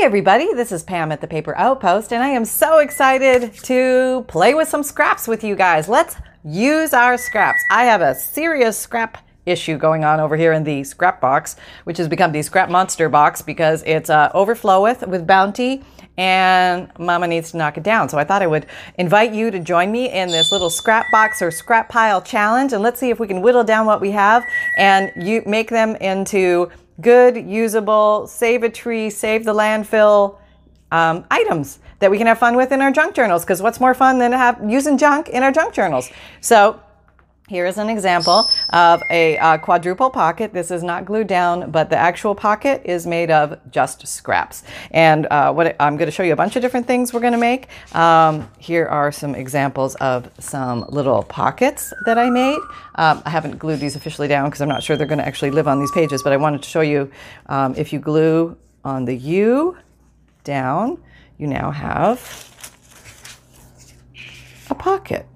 Hey 0.00 0.06
everybody, 0.06 0.54
this 0.54 0.72
is 0.72 0.82
Pam 0.82 1.12
at 1.12 1.20
the 1.20 1.26
Paper 1.26 1.54
Outpost, 1.58 2.10
and 2.10 2.22
I 2.22 2.28
am 2.28 2.46
so 2.46 2.78
excited 2.78 3.52
to 3.64 4.24
play 4.28 4.54
with 4.54 4.66
some 4.66 4.82
scraps 4.82 5.28
with 5.28 5.44
you 5.44 5.54
guys. 5.54 5.90
Let's 5.90 6.16
use 6.42 6.94
our 6.94 7.18
scraps. 7.18 7.62
I 7.70 7.84
have 7.84 8.00
a 8.00 8.14
serious 8.14 8.78
scrap 8.78 9.18
issue 9.44 9.76
going 9.76 10.02
on 10.02 10.18
over 10.18 10.38
here 10.38 10.54
in 10.54 10.64
the 10.64 10.84
scrap 10.84 11.20
box, 11.20 11.56
which 11.84 11.98
has 11.98 12.08
become 12.08 12.32
the 12.32 12.40
scrap 12.40 12.70
monster 12.70 13.10
box 13.10 13.42
because 13.42 13.82
it's 13.82 14.08
uh, 14.08 14.32
overfloweth 14.32 15.06
with 15.06 15.26
bounty 15.26 15.84
and 16.16 16.90
mama 16.98 17.26
needs 17.26 17.50
to 17.50 17.58
knock 17.58 17.76
it 17.76 17.82
down. 17.82 18.08
So 18.08 18.16
I 18.16 18.24
thought 18.24 18.40
I 18.40 18.46
would 18.46 18.64
invite 18.96 19.34
you 19.34 19.50
to 19.50 19.58
join 19.58 19.92
me 19.92 20.10
in 20.10 20.28
this 20.28 20.50
little 20.50 20.70
scrap 20.70 21.10
box 21.12 21.42
or 21.42 21.50
scrap 21.50 21.90
pile 21.90 22.22
challenge 22.22 22.72
and 22.72 22.82
let's 22.82 22.98
see 22.98 23.10
if 23.10 23.20
we 23.20 23.26
can 23.26 23.42
whittle 23.42 23.64
down 23.64 23.84
what 23.84 24.00
we 24.00 24.12
have 24.12 24.46
and 24.78 25.12
you 25.16 25.42
make 25.44 25.68
them 25.68 25.94
into 25.96 26.70
good, 27.00 27.36
usable, 27.36 28.26
save 28.26 28.62
a 28.62 28.70
tree, 28.70 29.10
save 29.10 29.44
the 29.44 29.54
landfill 29.54 30.38
um, 30.90 31.24
items 31.30 31.78
that 32.00 32.10
we 32.10 32.18
can 32.18 32.26
have 32.26 32.38
fun 32.38 32.56
with 32.56 32.72
in 32.72 32.80
our 32.80 32.90
junk 32.90 33.14
journals. 33.14 33.44
Because 33.44 33.62
what's 33.62 33.80
more 33.80 33.94
fun 33.94 34.18
than 34.18 34.32
have 34.32 34.60
using 34.68 34.98
junk 34.98 35.28
in 35.28 35.42
our 35.42 35.52
junk 35.52 35.74
journals? 35.74 36.10
So 36.40 36.80
here 37.50 37.66
is 37.66 37.78
an 37.78 37.88
example 37.88 38.48
of 38.72 39.02
a 39.10 39.36
uh, 39.38 39.58
quadruple 39.58 40.08
pocket. 40.08 40.52
This 40.52 40.70
is 40.70 40.84
not 40.84 41.04
glued 41.04 41.26
down, 41.26 41.72
but 41.72 41.90
the 41.90 41.96
actual 41.96 42.32
pocket 42.32 42.80
is 42.84 43.08
made 43.08 43.28
of 43.32 43.58
just 43.72 44.06
scraps. 44.06 44.62
And 44.92 45.26
uh, 45.26 45.52
what 45.52 45.74
I'm 45.80 45.96
going 45.96 46.06
to 46.06 46.12
show 46.12 46.22
you 46.22 46.32
a 46.32 46.36
bunch 46.36 46.54
of 46.54 46.62
different 46.62 46.86
things 46.86 47.12
we're 47.12 47.18
going 47.18 47.32
to 47.32 47.38
make. 47.38 47.66
Um, 47.92 48.48
here 48.60 48.86
are 48.86 49.10
some 49.10 49.34
examples 49.34 49.96
of 49.96 50.30
some 50.38 50.86
little 50.90 51.24
pockets 51.24 51.92
that 52.06 52.18
I 52.18 52.30
made. 52.30 52.60
Um, 52.94 53.20
I 53.26 53.30
haven't 53.30 53.58
glued 53.58 53.80
these 53.80 53.96
officially 53.96 54.28
down 54.28 54.48
because 54.48 54.60
I'm 54.60 54.68
not 54.68 54.84
sure 54.84 54.96
they're 54.96 55.08
going 55.08 55.18
to 55.18 55.26
actually 55.26 55.50
live 55.50 55.66
on 55.66 55.80
these 55.80 55.90
pages, 55.90 56.22
but 56.22 56.32
I 56.32 56.36
wanted 56.36 56.62
to 56.62 56.68
show 56.68 56.82
you 56.82 57.10
um, 57.46 57.74
if 57.76 57.92
you 57.92 57.98
glue 57.98 58.56
on 58.84 59.06
the 59.06 59.16
U 59.16 59.76
down, 60.44 61.02
you 61.36 61.48
now 61.48 61.72
have 61.72 62.20
a 64.70 64.74
pocket. 64.76 65.26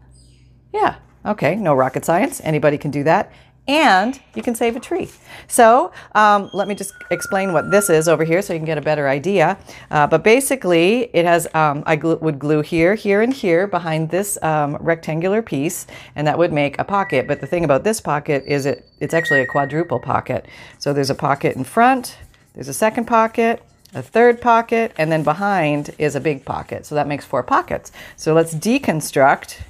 Yeah. 0.73 0.95
Okay, 1.27 1.55
no 1.56 1.75
rocket 1.75 2.05
science. 2.05 2.41
Anybody 2.44 2.78
can 2.78 2.91
do 2.91 3.05
that. 3.05 3.33
And 3.67 4.20
you 4.34 4.42
can 4.42 4.55
save 4.55 4.77
a 4.77 4.80
tree. 4.80 5.11
So 5.48 5.91
um, 6.14 6.50
let 6.53 6.69
me 6.69 6.75
just 6.75 6.92
explain 7.11 7.55
what 7.55 7.70
this 7.70 7.89
is 7.89 8.08
over 8.08 8.22
here 8.22 8.42
so 8.42 8.53
you 8.53 8.58
can 8.58 8.67
get 8.67 8.77
a 8.77 8.83
better 8.83 9.08
idea. 9.08 9.56
Uh, 9.91 10.06
but 10.06 10.22
basically, 10.22 11.05
it 11.14 11.25
has, 11.25 11.47
um, 11.55 11.83
I 11.86 11.97
gl- 11.97 12.20
would 12.20 12.39
glue 12.39 12.61
here, 12.61 12.95
here, 12.95 13.22
and 13.22 13.33
here 13.33 13.67
behind 13.67 14.11
this 14.11 14.36
um, 14.42 14.77
rectangular 14.80 15.41
piece, 15.41 15.86
and 16.14 16.27
that 16.27 16.36
would 16.36 16.52
make 16.52 16.78
a 16.78 16.84
pocket. 16.84 17.27
But 17.27 17.41
the 17.41 17.47
thing 17.47 17.64
about 17.64 17.84
this 17.84 18.02
pocket 18.02 18.45
is 18.47 18.67
it, 18.67 18.86
it's 19.00 19.14
actually 19.14 19.41
a 19.41 19.47
quadruple 19.47 19.98
pocket. 19.98 20.45
So 20.78 20.92
there's 20.92 21.11
a 21.11 21.14
pocket 21.14 21.56
in 21.56 21.64
front, 21.64 22.19
there's 22.52 22.69
a 22.69 22.75
second 22.75 23.06
pocket, 23.06 23.62
a 23.95 24.02
third 24.02 24.42
pocket, 24.42 24.92
and 24.98 25.11
then 25.11 25.22
behind 25.22 25.95
is 25.97 26.14
a 26.14 26.20
big 26.20 26.45
pocket. 26.45 26.84
So 26.84 26.95
that 26.97 27.06
makes 27.06 27.25
four 27.25 27.42
pockets. 27.42 27.92
So 28.17 28.34
let's 28.34 28.55
deconstruct 28.55 29.62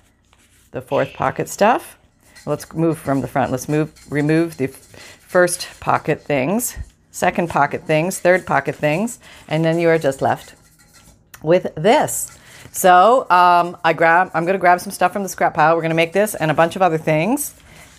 the 0.75 0.83
fourth 0.83 1.14
pocket 1.14 1.48
stuff. 1.48 1.97
Let's 2.44 2.70
move 2.75 2.98
from 2.98 3.22
the 3.22 3.28
front. 3.28 3.50
Let's 3.50 3.69
move, 3.69 3.91
remove 4.11 4.58
the 4.58 4.67
first 4.67 5.69
pocket 5.81 6.20
things, 6.20 6.77
second 7.11 7.48
pocket 7.48 7.84
things, 7.84 8.19
third 8.19 8.44
pocket 8.44 8.75
things, 8.75 9.19
and 9.48 9.64
then 9.64 9.78
you 9.78 9.89
are 9.89 9.98
just 9.98 10.20
left 10.20 10.55
with 11.42 11.75
this. 11.77 12.36
So 12.72 13.31
um, 13.31 13.77
I 13.84 13.92
grab, 13.92 14.31
I'm 14.34 14.44
going 14.44 14.55
to 14.55 14.61
grab 14.61 14.81
some 14.81 14.91
stuff 14.91 15.12
from 15.12 15.22
the 15.22 15.28
scrap 15.28 15.55
pile. 15.55 15.75
We're 15.75 15.83
going 15.83 15.91
to 15.91 15.97
make 15.97 16.12
this 16.12 16.34
and 16.34 16.50
a 16.50 16.55
bunch 16.55 16.77
of 16.77 16.83
other 16.83 16.98
things. 16.98 17.55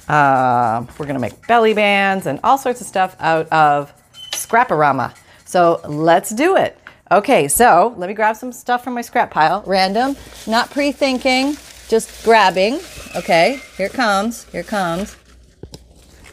Uh, 0.07 0.85
we're 0.99 1.05
going 1.05 1.15
to 1.15 1.19
make 1.19 1.47
belly 1.47 1.73
bands 1.73 2.27
and 2.27 2.39
all 2.43 2.57
sorts 2.57 2.81
of 2.81 2.87
stuff 2.87 3.15
out 3.19 3.47
of 3.51 3.91
Scraparama. 4.31 5.15
So 5.45 5.79
let's 5.87 6.29
do 6.29 6.57
it. 6.57 6.77
Okay, 7.11 7.47
so 7.47 7.95
let 7.97 8.07
me 8.07 8.13
grab 8.13 8.35
some 8.35 8.51
stuff 8.51 8.83
from 8.83 8.95
my 8.95 9.01
scrap 9.01 9.31
pile. 9.31 9.63
Random, 9.65 10.17
not 10.45 10.71
pre-thinking 10.71 11.55
just 11.87 12.23
grabbing. 12.23 12.79
Okay, 13.15 13.59
here 13.77 13.89
comes. 13.89 14.45
Here 14.45 14.63
comes. 14.63 15.15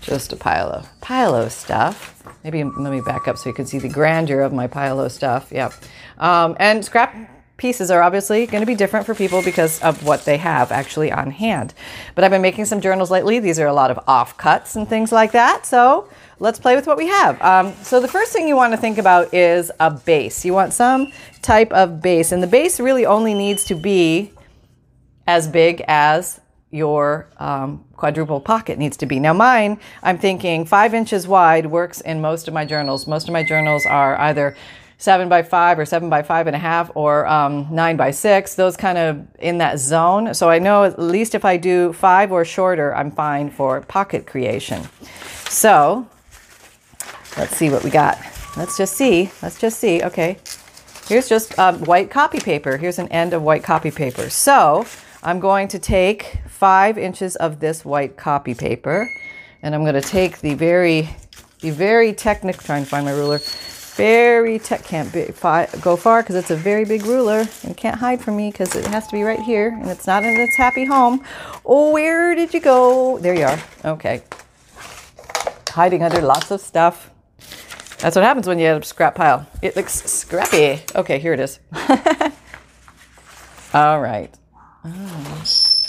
Just 0.01 0.33
a 0.33 0.37
pile 0.37 0.69
of 0.69 0.89
pile 1.01 1.35
of 1.35 1.53
stuff. 1.53 2.25
Maybe 2.43 2.65
let 2.65 2.93
me 2.93 3.01
back 3.01 3.29
up 3.29 3.39
so 3.39 3.49
you 3.49 3.55
can 3.55 3.67
see 3.67 3.79
the 3.79 3.89
grandeur 3.89 4.41
of 4.41 4.53
my 4.53 4.67
pile 4.67 5.01
of 5.01 5.13
stuff. 5.13 5.53
Yep. 5.53 5.73
um, 6.19 6.57
and 6.59 6.85
scrap 6.85 7.15
pieces 7.57 7.93
are 7.93 8.03
obviously 8.03 8.45
going 8.47 8.61
to 8.63 8.67
be 8.67 8.75
different 8.75 9.07
for 9.07 9.15
people 9.15 9.41
because 9.43 9.81
of 9.83 10.05
what 10.05 10.25
they 10.25 10.37
have 10.37 10.73
actually 10.73 11.13
on 11.13 11.31
hand. 11.31 11.73
But 12.17 12.25
I've 12.25 12.33
been 12.33 12.43
making 12.43 12.65
some 12.65 12.81
journals 12.81 13.09
lately. 13.09 13.39
These 13.39 13.61
are 13.61 13.69
a 13.69 13.73
lot 13.73 13.93
of 13.93 14.05
offcuts 14.07 14.75
and 14.75 14.89
things 14.89 15.13
like 15.13 15.31
that. 15.31 15.65
So 15.65 16.09
let's 16.41 16.59
play 16.59 16.75
with 16.75 16.89
what 16.89 16.97
we 16.97 17.07
have. 17.07 17.41
Um, 17.41 17.73
so 17.83 18.01
the 18.01 18.09
first 18.09 18.33
thing 18.33 18.49
you 18.49 18.57
want 18.57 18.73
to 18.73 18.77
think 18.77 18.99
about 18.99 19.33
is 19.33 19.71
a 19.79 19.93
base. 19.93 20.45
You 20.45 20.55
want 20.55 20.73
some 20.73 21.13
type 21.41 21.71
of 21.71 22.03
base, 22.03 22.33
and 22.33 22.43
the 22.43 22.49
base 22.49 22.81
really 22.81 23.07
only 23.07 23.35
needs 23.35 23.63
to 23.67 23.77
be 23.77 24.33
as 25.27 25.49
big 25.49 25.83
as 25.87 26.41
your 26.71 27.29
um, 27.39 27.85
quadruple 27.97 28.41
pocket 28.41 28.79
needs 28.79 28.97
to 28.97 29.07
be. 29.07 29.21
Now, 29.21 29.35
mine, 29.35 29.79
I'm 30.03 30.19
thinking 30.19 30.65
five 30.65 30.95
inches 30.95 31.29
wide 31.29 31.67
works 31.67 32.01
in 32.01 32.21
most 32.21 32.49
of 32.49 32.55
my 32.55 32.65
journals. 32.65 33.07
Most 33.07 33.29
of 33.29 33.33
my 33.33 33.45
journals 33.45 33.85
are 33.85 34.19
either 34.19 34.57
seven 34.97 35.29
by 35.29 35.43
five 35.43 35.79
or 35.79 35.85
seven 35.85 36.09
by 36.09 36.23
five 36.23 36.47
and 36.47 36.57
a 36.57 36.59
half 36.59 36.91
or 36.95 37.27
um, 37.27 37.67
nine 37.71 37.97
by 37.97 38.11
six, 38.11 38.55
those 38.55 38.77
kind 38.77 38.97
of 38.97 39.27
in 39.41 39.59
that 39.59 39.79
zone. 39.79 40.33
So 40.33 40.49
I 40.49 40.59
know 40.61 40.85
at 40.85 40.99
least 40.99 41.35
if 41.35 41.45
I 41.45 41.57
do 41.57 41.93
five 41.93 42.33
or 42.33 42.45
shorter, 42.45 42.95
I'm 42.95 43.11
fine 43.11 43.51
for 43.51 43.81
pocket 43.83 44.27
creation. 44.27 44.89
So 45.49 46.09
let's 47.37 47.57
see 47.57 47.69
what 47.69 47.85
we 47.85 47.91
got. 47.91 48.19
Let's 48.57 48.79
just 48.79 48.95
see. 48.95 49.31
Let's 49.43 49.61
just 49.61 49.79
see. 49.79 50.03
Okay. 50.03 50.39
Here's 51.07 51.29
just 51.29 51.59
uh, 51.59 51.75
white 51.75 52.11
copy 52.11 52.39
paper. 52.39 52.77
Here's 52.77 52.99
an 52.99 53.09
end 53.09 53.35
of 53.35 53.43
white 53.43 53.65
copy 53.65 53.91
paper. 53.91 54.31
So 54.31 54.87
I'm 55.25 55.39
going 55.39 55.69
to 55.69 55.79
take 55.79 56.41
five 56.49 56.99
inches 56.99 57.37
of 57.37 57.61
this 57.61 57.85
white 57.85 58.17
copy 58.17 58.55
paper 58.55 59.09
and 59.63 59.73
I'm 59.73 59.83
going 59.83 59.95
to 59.95 60.01
take 60.01 60.41
the 60.41 60.55
very, 60.55 61.11
the 61.61 61.71
very 61.71 62.13
technical, 62.13 62.61
trying 62.61 62.83
to 62.83 62.91
find 62.91 63.07
my 63.07 63.13
ruler, 63.13 63.39
very 63.95 64.59
tech, 64.59 64.83
can't 64.83 65.13
be, 65.13 65.27
fi, 65.27 65.69
go 65.81 65.95
far 65.95 66.23
because 66.23 66.35
it's 66.35 66.51
a 66.51 66.57
very 66.57 66.85
big 66.85 67.05
ruler 67.05 67.45
and 67.63 67.77
can't 67.77 68.01
hide 68.01 68.21
from 68.21 68.37
me 68.37 68.51
because 68.51 68.75
it 68.75 68.85
has 68.89 69.07
to 69.07 69.13
be 69.13 69.23
right 69.23 69.39
here 69.39 69.69
and 69.69 69.89
it's 69.89 70.09
not 70.09 70.25
in 70.25 70.41
its 70.41 70.57
happy 70.57 70.85
home. 70.85 71.25
Oh, 71.65 71.93
where 71.93 72.35
did 72.35 72.53
you 72.53 72.59
go? 72.59 73.19
There 73.19 73.35
you 73.35 73.45
are. 73.45 73.59
Okay. 73.85 74.25
Hiding 75.69 76.03
under 76.03 76.21
lots 76.21 76.51
of 76.51 76.61
stuff. 76.61 77.13
That's 77.99 78.17
what 78.17 78.25
happens 78.25 78.49
when 78.49 78.59
you 78.59 78.67
have 78.67 78.83
a 78.83 78.85
scrap 78.85 79.15
pile. 79.15 79.47
It 79.63 79.77
looks 79.77 80.03
scrappy. 80.11 80.83
Okay, 80.97 81.21
here 81.21 81.33
it 81.33 81.39
is. 81.39 81.61
All 83.73 84.01
right. 84.01 84.37
Oh. 84.85 85.43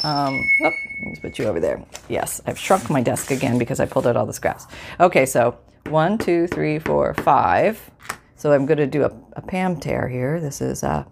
Um, 0.03 0.43
oh, 0.63 0.71
let's 1.05 1.19
put 1.19 1.39
you 1.39 1.45
over 1.45 1.59
there. 1.59 1.83
Yes, 2.09 2.41
I've 2.45 2.59
shrunk 2.59 2.89
my 2.89 3.01
desk 3.01 3.31
again 3.31 3.57
because 3.57 3.79
I 3.79 3.85
pulled 3.85 4.05
out 4.05 4.17
all 4.17 4.25
the 4.25 4.33
scraps. 4.33 4.67
Okay, 4.99 5.25
so 5.25 5.57
one, 5.87 6.17
two, 6.17 6.47
three, 6.47 6.77
four, 6.77 7.13
five. 7.15 7.89
So 8.35 8.51
I'm 8.51 8.65
going 8.65 8.77
to 8.77 8.87
do 8.87 9.03
a, 9.03 9.11
a 9.33 9.41
Pam 9.41 9.79
tear 9.79 10.07
here. 10.09 10.39
This 10.39 10.59
is 10.59 10.83
a 10.83 11.07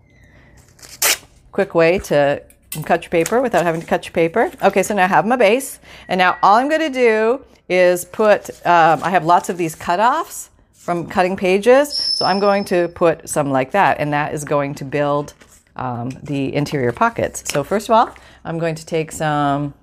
quick 1.52 1.74
way 1.74 2.00
to 2.00 2.44
cut 2.84 3.04
your 3.04 3.10
paper 3.10 3.42
without 3.42 3.64
having 3.64 3.82
to 3.82 3.88
cut 3.88 4.06
your 4.06 4.14
paper. 4.14 4.52
Okay, 4.62 4.84
so 4.84 4.94
now 4.94 5.06
I 5.06 5.08
have 5.08 5.26
my 5.26 5.38
base. 5.38 5.80
And 6.08 6.20
now 6.20 6.38
all 6.44 6.56
I'm 6.56 6.70
going 6.70 6.82
to 6.82 6.90
do 6.90 7.46
is 7.70 8.04
put, 8.06 8.50
um, 8.66 9.02
I 9.04 9.10
have 9.10 9.26
lots 9.26 9.50
of 9.50 9.58
these 9.58 9.76
cutoffs 9.76 10.50
from 10.74 11.08
cutting 11.08 11.38
pages. 11.38 11.94
So 11.94 12.26
I'm 12.26 12.40
going 12.40 12.66
to 12.66 12.90
put 12.90 13.30
some 13.30 13.52
like 13.52 13.72
that. 13.72 14.00
And 14.00 14.12
that 14.12 14.34
is 14.34 14.44
going 14.44 14.76
to 14.76 14.86
build 14.86 15.34
um, 15.82 16.10
the 16.22 16.54
interior 16.54 16.92
pockets. 16.92 17.44
So 17.52 17.64
first 17.64 17.90
of 17.90 17.96
all, 17.96 18.16
I'm 18.46 18.60
going 18.60 18.76
to 18.76 18.86
take 18.86 19.12
some 19.12 19.74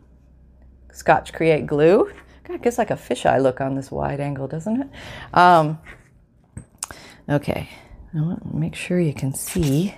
Scotch 0.92 1.32
Create 1.32 1.66
glue. 1.66 2.12
It 2.48 2.62
gives 2.62 2.78
like 2.78 2.92
a 2.92 2.94
fisheye 2.94 3.42
look 3.42 3.60
on 3.60 3.75
this 3.75 3.91
wide 3.91 4.20
angle, 4.20 4.47
doesn't 4.47 4.81
it? 4.81 4.88
Um, 5.34 5.78
okay, 7.28 7.69
make 8.54 8.76
sure 8.76 9.00
you 9.00 9.12
can 9.12 9.34
see. 9.34 9.95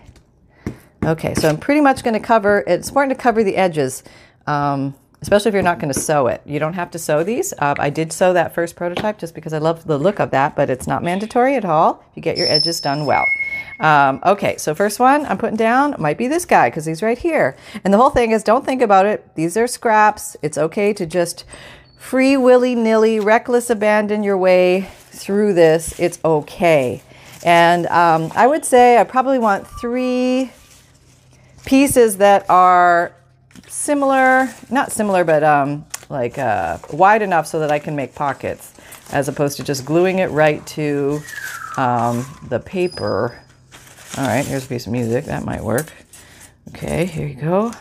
Okay, 1.04 1.34
so 1.34 1.48
I'm 1.48 1.58
pretty 1.58 1.82
much 1.82 2.02
going 2.02 2.14
to 2.14 2.26
cover, 2.26 2.64
it's 2.66 2.88
important 2.88 3.16
to 3.16 3.22
cover 3.22 3.44
the 3.44 3.56
edges, 3.56 4.02
um, 4.46 4.94
especially 5.22 5.50
if 5.50 5.54
you're 5.54 5.62
not 5.62 5.78
going 5.78 5.92
to 5.92 5.98
sew 5.98 6.26
it. 6.26 6.40
You 6.44 6.58
don't 6.58 6.72
have 6.74 6.90
to 6.92 6.98
sew 6.98 7.22
these. 7.22 7.52
Uh, 7.58 7.74
I 7.78 7.90
did 7.90 8.12
sew 8.12 8.32
that 8.32 8.54
first 8.54 8.76
prototype 8.76 9.18
just 9.18 9.34
because 9.34 9.52
I 9.52 9.58
love 9.58 9.86
the 9.86 9.98
look 9.98 10.18
of 10.18 10.30
that, 10.30 10.56
but 10.56 10.70
it's 10.70 10.86
not 10.86 11.02
mandatory 11.02 11.56
at 11.56 11.64
all 11.64 12.04
you 12.14 12.22
get 12.22 12.38
your 12.38 12.48
edges 12.48 12.80
done 12.80 13.06
well. 13.06 13.26
Um, 13.80 14.20
okay, 14.24 14.56
so 14.56 14.74
first 14.74 15.00
one 15.00 15.24
I'm 15.26 15.38
putting 15.38 15.56
down 15.56 15.94
might 15.98 16.18
be 16.18 16.28
this 16.28 16.44
guy 16.44 16.68
because 16.68 16.84
he's 16.84 17.02
right 17.02 17.18
here. 17.18 17.56
And 17.84 17.92
the 17.92 17.98
whole 17.98 18.10
thing 18.10 18.30
is 18.30 18.42
don't 18.42 18.64
think 18.64 18.82
about 18.82 19.06
it. 19.06 19.34
These 19.34 19.56
are 19.56 19.66
scraps. 19.66 20.36
It's 20.42 20.58
okay 20.58 20.92
to 20.94 21.06
just 21.06 21.44
free 21.98 22.36
willy 22.36 22.74
nilly, 22.74 23.20
reckless 23.20 23.70
abandon 23.70 24.22
your 24.22 24.38
way 24.38 24.88
through 25.10 25.54
this. 25.54 25.98
It's 25.98 26.18
okay. 26.24 27.02
And 27.44 27.86
um, 27.86 28.30
I 28.34 28.46
would 28.46 28.64
say 28.64 28.98
I 28.98 29.04
probably 29.04 29.38
want 29.38 29.66
three 29.66 30.50
pieces 31.64 32.18
that 32.18 32.48
are 32.50 33.14
similar, 33.68 34.48
not 34.70 34.92
similar, 34.92 35.24
but 35.24 35.42
um, 35.42 35.86
like 36.08 36.38
uh, 36.38 36.78
wide 36.92 37.22
enough 37.22 37.46
so 37.46 37.60
that 37.60 37.70
I 37.70 37.78
can 37.78 37.96
make 37.96 38.14
pockets 38.14 38.74
as 39.12 39.28
opposed 39.28 39.56
to 39.56 39.64
just 39.64 39.84
gluing 39.84 40.18
it 40.18 40.30
right 40.30 40.64
to 40.68 41.20
um, 41.76 42.24
the 42.48 42.60
paper 42.60 43.40
All 44.18 44.26
right, 44.26 44.44
here's 44.44 44.66
a 44.66 44.68
piece 44.68 44.86
of 44.86 44.92
music. 44.92 45.26
That 45.26 45.44
might 45.44 45.62
work. 45.62 45.92
Okay, 46.70 47.06
here 47.06 47.28
you 47.28 47.36
go. 47.36 47.72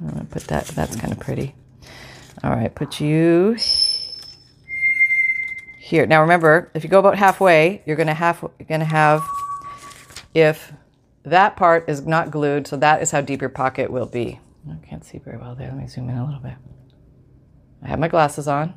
I'm 0.00 0.08
gonna 0.08 0.24
put 0.24 0.44
that, 0.44 0.66
that's 0.68 0.96
kind 0.96 1.12
of 1.12 1.20
pretty. 1.20 1.54
All 2.42 2.50
right, 2.50 2.74
put 2.74 2.98
you 2.98 3.56
here. 5.78 6.06
Now 6.06 6.22
remember, 6.22 6.70
if 6.74 6.82
you 6.82 6.88
go 6.88 6.98
about 6.98 7.16
halfway, 7.18 7.82
you're 7.84 7.96
gonna 7.96 8.14
have, 8.14 8.40
you're 8.58 8.66
gonna 8.66 8.86
have, 8.86 9.22
if 10.32 10.72
that 11.24 11.56
part 11.56 11.88
is 11.88 12.06
not 12.06 12.30
glued, 12.30 12.66
so 12.66 12.76
that 12.78 13.02
is 13.02 13.10
how 13.10 13.20
deep 13.20 13.42
your 13.42 13.50
pocket 13.50 13.90
will 13.90 14.06
be. 14.06 14.40
I 14.70 14.86
can't 14.86 15.04
see 15.04 15.18
very 15.18 15.36
well 15.36 15.54
there. 15.54 15.68
Let 15.68 15.76
me 15.76 15.86
zoom 15.86 16.08
in 16.08 16.16
a 16.16 16.24
little 16.24 16.40
bit. 16.40 16.54
I 17.82 17.88
have 17.88 17.98
my 17.98 18.08
glasses 18.08 18.48
on, 18.48 18.74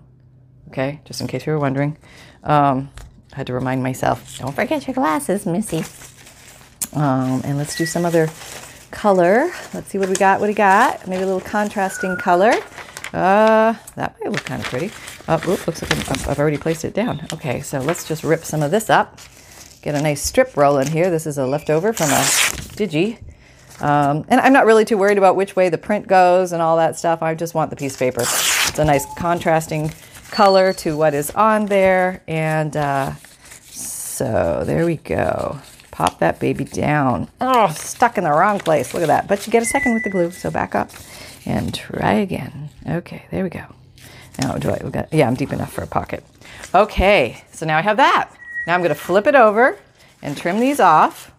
okay, 0.69 1.00
just 1.06 1.22
in 1.22 1.28
case 1.28 1.45
you 1.45 1.54
were 1.54 1.60
wondering. 1.60 1.98
Um, 2.44 2.89
I 3.34 3.38
had 3.38 3.48
to 3.48 3.54
remind 3.54 3.84
myself, 3.84 4.38
don't 4.39 4.54
forget 4.54 4.86
your 4.86 4.94
glasses, 4.94 5.45
Missy. 5.45 5.84
Um, 6.94 7.42
and 7.45 7.57
let's 7.57 7.78
do 7.78 7.86
some 7.86 8.06
other 8.06 8.30
color. 8.92 9.51
Let's 9.74 9.89
see 9.89 9.98
what 9.98 10.10
we 10.10 10.16
got. 10.16 10.39
What 10.39 10.48
we 10.48 10.54
got? 10.54 11.07
Maybe 11.07 11.24
a 11.24 11.25
little 11.25 11.42
contrasting 11.42 12.18
color. 12.18 12.54
Uh, 13.13 13.74
that 13.95 14.16
might 14.19 14.31
look 14.31 14.44
kind 14.44 14.62
of 14.62 14.68
pretty. 14.68 14.92
Oh, 15.28 15.36
oops, 15.48 15.68
looks 15.68 15.81
like 15.81 16.28
i 16.28 16.31
I've 16.31 16.39
already 16.39 16.57
placed 16.57 16.84
it 16.84 16.94
down. 16.94 17.25
Okay, 17.31 17.62
so 17.62 17.80
let's 17.80 18.07
just 18.07 18.24
rip 18.24 18.44
some 18.44 18.62
of 18.62 18.72
this 18.72 18.89
up. 18.89 19.19
Get 19.81 19.95
a 19.95 20.01
nice 20.01 20.22
strip 20.22 20.57
roll 20.57 20.78
in 20.78 20.88
here. 20.88 21.10
This 21.10 21.25
is 21.25 21.38
a 21.38 21.45
leftover 21.45 21.94
from 21.94 22.10
a 22.10 22.24
Digi. 22.75 23.19
Um, 23.79 24.25
and 24.27 24.41
I'm 24.41 24.53
not 24.53 24.65
really 24.65 24.85
too 24.85 24.97
worried 24.97 25.18
about 25.18 25.35
which 25.35 25.56
way 25.56 25.69
the 25.69 25.77
print 25.77 26.07
goes 26.07 26.51
and 26.51 26.62
all 26.62 26.77
that 26.77 26.97
stuff. 26.97 27.21
I 27.21 27.35
just 27.35 27.53
want 27.53 27.69
the 27.69 27.75
piece 27.75 27.94
of 27.94 28.00
paper. 28.00 28.21
It's 28.21 28.79
a 28.79 28.85
nice 28.85 29.06
contrasting 29.15 29.91
color 30.31 30.74
to 30.74 30.97
what 30.97 31.13
is 31.13 31.29
on 31.31 31.68
there. 31.68 32.24
And 32.27 32.75
uh, 32.75 33.13
so 33.69 34.63
there 34.65 34.85
we 34.85 34.97
go. 34.97 35.59
Pop 35.91 36.19
that 36.19 36.39
baby 36.39 36.63
down. 36.63 37.27
Oh, 37.41 37.69
stuck 37.69 38.18
in 38.18 38.24
the 38.24 38.31
wrong 38.31 38.59
place. 38.59 38.94
Look 38.94 39.03
at 39.03 39.07
that. 39.07 39.27
But 39.27 39.45
you 39.45 39.51
get 39.51 39.63
a 39.63 39.65
second 39.65 39.94
with 39.94 40.03
the 40.03 40.09
glue, 40.09 40.31
so 40.31 40.51
back 40.51 40.75
up 40.75 40.91
and 41.45 41.74
try 41.74 42.13
again. 42.13 42.69
Okay, 42.88 43.25
there 43.31 43.44
we 43.44 43.50
go. 43.50 43.65
Now, 44.39 44.57
do 44.57 44.69
I, 44.69 44.79
we 44.83 44.91
got, 44.91 45.12
yeah, 45.12 45.27
I'm 45.27 45.33
deep 45.33 45.51
enough 45.51 45.74
for 45.74 45.81
a 45.81 45.88
pocket. 45.88 46.24
Okay, 46.75 47.44
so 47.51 47.65
now 47.65 47.77
I 47.77 47.81
have 47.81 47.97
that. 47.97 48.31
Now 48.68 48.75
I'm 48.75 48.81
going 48.81 48.89
to 48.89 48.95
flip 48.95 49.25
it 49.25 49.33
over 49.35 49.77
and 50.21 50.38
trim 50.38 50.59
these 50.59 50.79
off. 50.79 51.31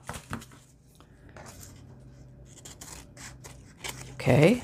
Okay. 4.21 4.63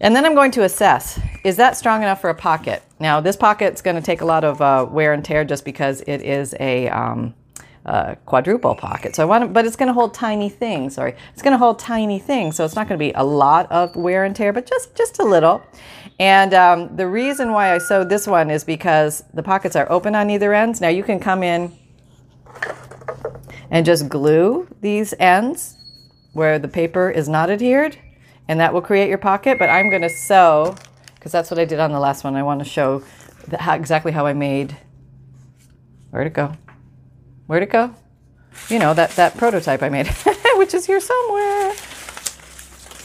And 0.00 0.14
then 0.14 0.26
I'm 0.26 0.34
going 0.34 0.50
to 0.52 0.64
assess, 0.64 1.18
is 1.44 1.56
that 1.56 1.78
strong 1.78 2.02
enough 2.02 2.20
for 2.20 2.28
a 2.28 2.34
pocket? 2.34 2.82
Now 3.00 3.22
this 3.22 3.36
pocket's 3.36 3.80
going 3.80 3.96
to 3.96 4.02
take 4.02 4.20
a 4.20 4.26
lot 4.26 4.44
of 4.44 4.60
uh, 4.60 4.86
wear 4.88 5.14
and 5.14 5.24
tear 5.24 5.44
just 5.44 5.64
because 5.64 6.02
it 6.02 6.20
is 6.20 6.54
a 6.60 6.90
um, 6.90 7.34
quadruple 8.26 8.74
pocket. 8.74 9.16
So 9.16 9.22
I 9.22 9.26
want 9.26 9.44
to, 9.44 9.48
but 9.48 9.64
it's 9.64 9.76
going 9.76 9.86
to 9.86 9.94
hold 9.94 10.12
tiny 10.12 10.50
things. 10.50 10.94
Sorry, 10.94 11.14
it's 11.32 11.42
going 11.42 11.52
to 11.52 11.58
hold 11.58 11.78
tiny 11.78 12.18
things. 12.18 12.56
So 12.56 12.66
it's 12.66 12.76
not 12.76 12.86
going 12.86 12.98
to 12.98 13.04
be 13.04 13.12
a 13.12 13.24
lot 13.24 13.70
of 13.72 13.96
wear 13.96 14.24
and 14.24 14.36
tear, 14.36 14.52
but 14.52 14.66
just 14.66 14.94
just 14.94 15.20
a 15.20 15.24
little. 15.24 15.62
And 16.20 16.52
um, 16.52 16.96
the 16.96 17.06
reason 17.06 17.52
why 17.52 17.74
I 17.74 17.78
sewed 17.78 18.08
this 18.08 18.26
one 18.26 18.50
is 18.50 18.62
because 18.62 19.24
the 19.32 19.42
pockets 19.42 19.74
are 19.74 19.90
open 19.90 20.14
on 20.14 20.28
either 20.30 20.52
ends. 20.52 20.80
Now 20.80 20.88
you 20.88 21.02
can 21.02 21.18
come 21.18 21.42
in 21.42 21.72
and 23.70 23.84
just 23.84 24.08
glue 24.08 24.66
these 24.80 25.14
ends 25.18 25.76
where 26.32 26.58
the 26.58 26.68
paper 26.68 27.10
is 27.10 27.28
not 27.28 27.50
adhered 27.50 27.98
and 28.48 28.60
that 28.60 28.72
will 28.72 28.80
create 28.80 29.08
your 29.08 29.18
pocket. 29.18 29.58
But 29.58 29.70
I'm 29.70 29.90
going 29.90 30.02
to 30.02 30.10
sew 30.10 30.74
because 31.14 31.32
that's 31.32 31.50
what 31.50 31.58
I 31.58 31.64
did 31.64 31.80
on 31.80 31.92
the 31.92 32.00
last 32.00 32.24
one. 32.24 32.36
I 32.36 32.42
want 32.42 32.60
to 32.60 32.64
show 32.64 33.02
the, 33.46 33.58
how, 33.58 33.74
exactly 33.74 34.12
how 34.12 34.26
I 34.26 34.32
made. 34.32 34.76
Where'd 36.10 36.26
it 36.26 36.32
go? 36.32 36.54
Where'd 37.46 37.62
it 37.62 37.70
go? 37.70 37.94
You 38.68 38.78
know, 38.78 38.94
that, 38.94 39.10
that 39.10 39.36
prototype 39.36 39.82
I 39.82 39.88
made, 39.88 40.06
which 40.54 40.74
is 40.74 40.86
here 40.86 41.00
somewhere. 41.00 41.74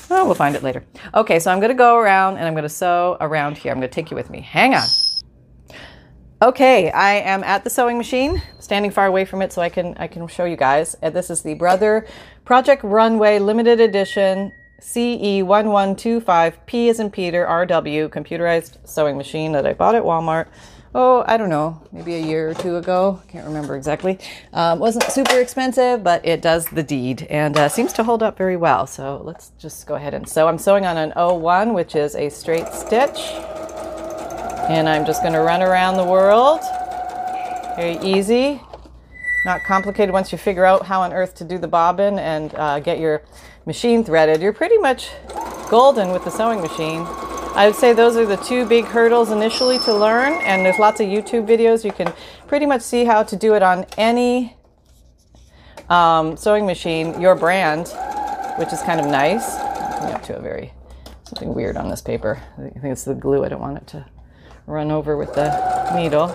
Oh, 0.10 0.26
we'll 0.26 0.36
find 0.36 0.56
it 0.56 0.64
later. 0.64 0.84
Okay, 1.14 1.40
so 1.40 1.52
I'm 1.52 1.60
going 1.60 1.70
to 1.70 1.76
go 1.76 1.98
around 1.98 2.38
and 2.38 2.46
I'm 2.46 2.54
going 2.54 2.64
to 2.64 2.70
sew 2.70 3.18
around 3.20 3.58
here. 3.58 3.72
I'm 3.72 3.80
going 3.80 3.90
to 3.90 3.94
take 3.94 4.12
you 4.12 4.16
with 4.16 4.30
me. 4.30 4.42
Hang 4.42 4.74
on. 4.74 4.88
Okay, 6.42 6.92
I 6.92 7.16
am 7.16 7.44
at 7.44 7.64
the 7.64 7.70
sewing 7.70 7.98
machine, 7.98 8.42
standing 8.60 8.92
far 8.92 9.06
away 9.06 9.24
from 9.24 9.42
it 9.42 9.54
so 9.54 9.62
I 9.62 9.70
can 9.70 9.96
I 9.98 10.08
can 10.08 10.28
show 10.28 10.46
you 10.46 10.58
guys. 10.58 10.96
And 11.02 11.16
this 11.16 11.30
is 11.30 11.42
the 11.42 11.54
Brother 11.54 12.06
Project 12.44 12.84
Runway 12.84 13.40
Limited 13.40 13.80
Edition 13.80 14.52
CE1125P 14.84 16.88
is 16.88 17.00
in 17.00 17.10
Peter 17.10 17.46
RW 17.46 18.10
computerized 18.10 18.86
sewing 18.86 19.16
machine 19.16 19.54
that 19.54 19.66
I 19.66 19.72
bought 19.74 19.96
at 19.96 20.04
Walmart. 20.04 20.48
Oh, 20.96 21.24
I 21.26 21.38
don't 21.38 21.50
know, 21.50 21.82
maybe 21.92 22.14
a 22.16 22.20
year 22.20 22.50
or 22.50 22.54
two 22.54 22.76
ago. 22.76 23.22
Can't 23.30 23.48
remember 23.48 23.78
exactly. 23.78 24.20
Um, 24.52 24.80
wasn't 24.80 25.06
super 25.06 25.40
expensive, 25.40 26.04
but 26.04 26.26
it 26.26 26.42
does 26.42 26.66
the 26.68 26.84
deed 26.84 27.26
and 27.30 27.56
uh, 27.58 27.70
seems 27.70 27.94
to 27.94 28.04
hold 28.04 28.22
up 28.22 28.38
very 28.38 28.58
well. 28.58 28.86
So 28.86 29.22
let's 29.24 29.54
just 29.58 29.88
go 29.88 29.96
ahead 29.96 30.14
and 30.14 30.28
sew. 30.28 30.50
I'm 30.50 30.58
sewing 30.60 30.86
on 30.86 30.98
an 30.98 31.14
01, 31.16 31.74
which 31.74 31.96
is 31.96 32.16
a 32.16 32.28
straight 32.30 32.68
stitch. 32.68 33.32
And 34.70 34.88
I'm 34.88 35.06
just 35.06 35.22
going 35.22 35.34
to 35.34 35.42
run 35.42 35.62
around 35.62 35.98
the 35.98 36.06
world. 36.06 36.62
Very 37.76 37.98
easy. 37.98 38.62
Not 39.46 39.64
complicated 39.64 40.14
once 40.14 40.32
you 40.32 40.38
figure 40.38 40.64
out 40.64 40.86
how 40.86 41.02
on 41.02 41.12
earth 41.12 41.36
to 41.36 41.44
do 41.44 41.58
the 41.58 41.68
bobbin 41.68 42.18
and 42.18 42.56
uh, 42.56 42.80
get 42.80 43.00
your 43.00 43.24
machine 43.66 44.04
threaded. 44.04 44.42
You're 44.42 44.54
pretty 44.54 44.78
much 44.78 45.10
golden 45.70 46.12
with 46.12 46.24
the 46.24 46.32
sewing 46.32 46.62
machine. 46.62 47.06
I 47.56 47.68
would 47.68 47.76
say 47.76 47.94
those 47.94 48.16
are 48.16 48.26
the 48.26 48.38
two 48.38 48.66
big 48.66 48.86
hurdles 48.86 49.32
initially 49.32 49.80
to 49.80 49.94
learn, 49.94 50.34
and 50.44 50.66
there's 50.66 50.80
lots 50.80 51.02
of 51.02 51.08
YouTube 51.08 51.46
videos. 51.46 51.84
You 51.84 51.92
can 51.92 52.14
pretty 52.48 52.66
much 52.66 52.82
see 52.82 53.06
how 53.06 53.22
to 53.24 53.36
do 53.36 53.54
it 53.54 53.62
on 53.62 53.86
any 53.98 54.56
um, 55.90 56.38
sewing 56.38 56.66
machine, 56.66 57.20
your 57.20 57.36
brand, 57.36 57.90
which 58.58 58.72
is 58.72 58.82
kind 58.82 59.00
of 59.00 59.08
nice. 59.08 59.56
Up 59.56 60.24
to 60.24 60.38
a 60.38 60.42
very 60.42 60.74
something 61.24 61.54
weird 61.54 61.78
on 61.78 61.90
this 61.90 62.02
paper. 62.02 62.42
I 62.58 62.70
think 62.70 62.86
it's 62.86 63.04
the 63.04 63.14
glue. 63.14 63.44
I 63.44 63.50
don't 63.50 63.62
want 63.62 63.78
it 63.78 63.88
to 63.88 64.06
run 64.68 64.92
over 64.92 65.18
with 65.18 65.34
the 65.34 65.96
needle. 65.96 66.30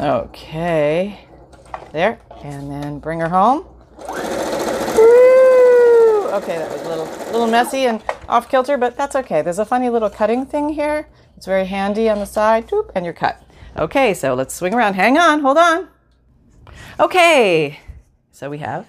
Okay, 0.00 1.26
there, 1.92 2.18
and 2.42 2.70
then 2.70 2.98
bring 2.98 3.20
her 3.20 3.28
home. 3.28 3.66
Okay, 6.34 6.58
that 6.58 6.70
was 6.72 6.82
a 6.82 6.88
little, 6.88 7.06
little 7.32 7.46
messy 7.46 7.86
and 7.86 8.02
off 8.28 8.48
kilter, 8.50 8.76
but 8.76 8.96
that's 8.96 9.14
okay. 9.14 9.40
There's 9.40 9.60
a 9.60 9.64
funny 9.64 9.88
little 9.88 10.10
cutting 10.10 10.44
thing 10.44 10.70
here. 10.70 11.08
It's 11.36 11.46
very 11.46 11.66
handy 11.66 12.08
on 12.08 12.18
the 12.18 12.26
side, 12.26 12.68
Whoop, 12.70 12.90
and 12.94 13.04
you're 13.04 13.14
cut. 13.14 13.40
Okay, 13.76 14.14
so 14.14 14.34
let's 14.34 14.54
swing 14.54 14.74
around. 14.74 14.94
Hang 14.94 15.16
on, 15.16 15.40
hold 15.40 15.58
on. 15.58 15.88
Okay, 16.98 17.78
so 18.32 18.50
we 18.50 18.58
have 18.58 18.88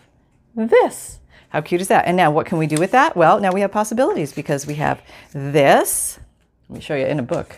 this. 0.56 1.20
How 1.50 1.62
cute 1.62 1.82
is 1.82 1.88
that? 1.88 2.06
And 2.06 2.18
now 2.18 2.32
what 2.32 2.48
can 2.48 2.58
we 2.58 2.68
do 2.68 2.78
with 2.78 2.92
that? 2.92 3.16
Well, 3.16 3.40
now 3.40 3.52
we 3.52 3.62
have 3.62 3.72
possibilities 3.72 4.34
because 4.34 4.66
we 4.66 4.76
have 4.76 5.02
this. 5.32 6.20
Let 6.70 6.76
me 6.76 6.82
show 6.82 6.96
you 6.96 7.06
in 7.06 7.20
a 7.20 7.24
book. 7.24 7.58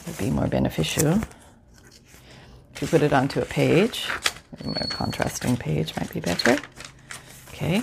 It 0.00 0.06
would 0.06 0.18
be 0.18 0.30
more 0.30 0.46
beneficial 0.46 1.20
to 2.74 2.86
put 2.86 3.02
it 3.02 3.12
onto 3.12 3.40
a 3.40 3.44
page. 3.44 4.08
A 4.76 4.86
contrasting 4.86 5.56
page 5.56 5.94
might 5.96 6.12
be 6.12 6.20
better. 6.20 6.56
Okay 7.48 7.82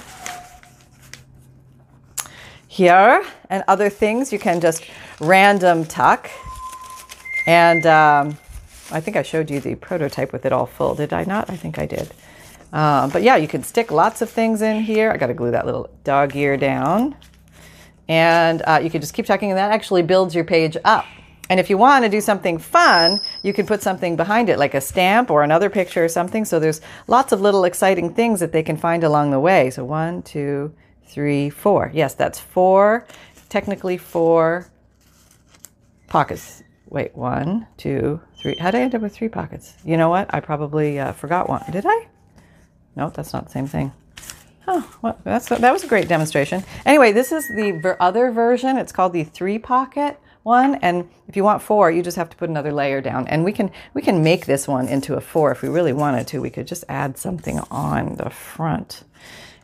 here 2.71 3.21
and 3.49 3.65
other 3.67 3.89
things 3.89 4.31
you 4.31 4.39
can 4.39 4.61
just 4.61 4.85
random 5.19 5.83
tuck. 5.83 6.29
And 7.45 7.85
um, 7.85 8.37
I 8.91 9.01
think 9.01 9.17
I 9.17 9.23
showed 9.23 9.51
you 9.51 9.59
the 9.59 9.75
prototype 9.75 10.31
with 10.31 10.45
it 10.45 10.53
all 10.53 10.67
full. 10.67 10.95
Did 10.95 11.11
I 11.11 11.25
not? 11.25 11.49
I 11.49 11.57
think 11.57 11.77
I 11.77 11.85
did. 11.85 12.13
Um, 12.71 13.09
but 13.09 13.23
yeah, 13.23 13.35
you 13.35 13.49
can 13.49 13.61
stick 13.63 13.91
lots 13.91 14.21
of 14.21 14.29
things 14.29 14.61
in 14.61 14.83
here. 14.83 15.11
I 15.11 15.17
got 15.17 15.27
to 15.27 15.33
glue 15.33 15.51
that 15.51 15.65
little 15.65 15.89
dog 16.05 16.33
ear 16.33 16.55
down. 16.55 17.13
And 18.11 18.61
uh, 18.67 18.81
you 18.83 18.89
can 18.89 18.99
just 18.99 19.13
keep 19.13 19.25
tucking, 19.25 19.51
and 19.51 19.57
that 19.57 19.71
actually 19.71 20.01
builds 20.01 20.35
your 20.35 20.43
page 20.43 20.75
up. 20.83 21.05
And 21.49 21.61
if 21.61 21.69
you 21.69 21.77
want 21.77 22.03
to 22.03 22.09
do 22.09 22.19
something 22.19 22.57
fun, 22.57 23.21
you 23.41 23.53
can 23.53 23.65
put 23.65 23.81
something 23.81 24.17
behind 24.17 24.49
it, 24.49 24.59
like 24.59 24.73
a 24.73 24.81
stamp 24.81 25.31
or 25.31 25.43
another 25.43 25.69
picture 25.69 26.03
or 26.03 26.09
something. 26.09 26.43
So 26.43 26.59
there's 26.59 26.81
lots 27.07 27.31
of 27.31 27.39
little 27.39 27.63
exciting 27.63 28.13
things 28.13 28.41
that 28.41 28.51
they 28.51 28.63
can 28.63 28.75
find 28.75 29.05
along 29.05 29.31
the 29.31 29.39
way. 29.39 29.69
So 29.69 29.85
one, 29.85 30.23
two, 30.23 30.73
three, 31.05 31.49
four. 31.49 31.89
Yes, 31.93 32.13
that's 32.13 32.37
four, 32.37 33.07
technically 33.47 33.97
four 33.97 34.69
pockets. 36.07 36.63
Wait, 36.89 37.15
one, 37.15 37.65
two, 37.77 38.19
three. 38.35 38.57
How 38.57 38.71
did 38.71 38.79
I 38.79 38.81
end 38.81 38.95
up 38.95 39.01
with 39.01 39.15
three 39.15 39.29
pockets? 39.29 39.77
You 39.85 39.95
know 39.95 40.09
what? 40.09 40.33
I 40.33 40.41
probably 40.41 40.99
uh, 40.99 41.13
forgot 41.13 41.47
one. 41.47 41.63
Did 41.71 41.85
I? 41.87 42.07
No, 42.97 43.09
that's 43.09 43.31
not 43.31 43.45
the 43.45 43.51
same 43.51 43.67
thing. 43.67 43.93
Oh, 44.73 44.89
well, 45.01 45.19
that's 45.25 45.49
that 45.49 45.73
was 45.73 45.83
a 45.83 45.87
great 45.87 46.07
demonstration. 46.07 46.63
Anyway, 46.85 47.11
this 47.11 47.33
is 47.33 47.45
the 47.49 47.71
ver- 47.71 47.97
other 47.99 48.31
version. 48.31 48.77
It's 48.77 48.93
called 48.93 49.11
the 49.11 49.25
three 49.25 49.59
pocket 49.59 50.17
one, 50.43 50.75
and 50.75 51.09
if 51.27 51.35
you 51.35 51.43
want 51.43 51.61
four, 51.61 51.91
you 51.91 52.01
just 52.01 52.15
have 52.15 52.29
to 52.29 52.37
put 52.37 52.49
another 52.49 52.71
layer 52.71 53.01
down. 53.01 53.27
And 53.27 53.43
we 53.43 53.51
can 53.51 53.69
we 53.93 54.01
can 54.01 54.23
make 54.23 54.45
this 54.45 54.69
one 54.69 54.87
into 54.87 55.15
a 55.15 55.21
four 55.21 55.51
if 55.51 55.61
we 55.61 55.67
really 55.67 55.91
wanted 55.91 56.25
to. 56.27 56.39
We 56.39 56.49
could 56.49 56.67
just 56.67 56.85
add 56.87 57.17
something 57.17 57.59
on 57.69 58.15
the 58.15 58.29
front. 58.29 59.03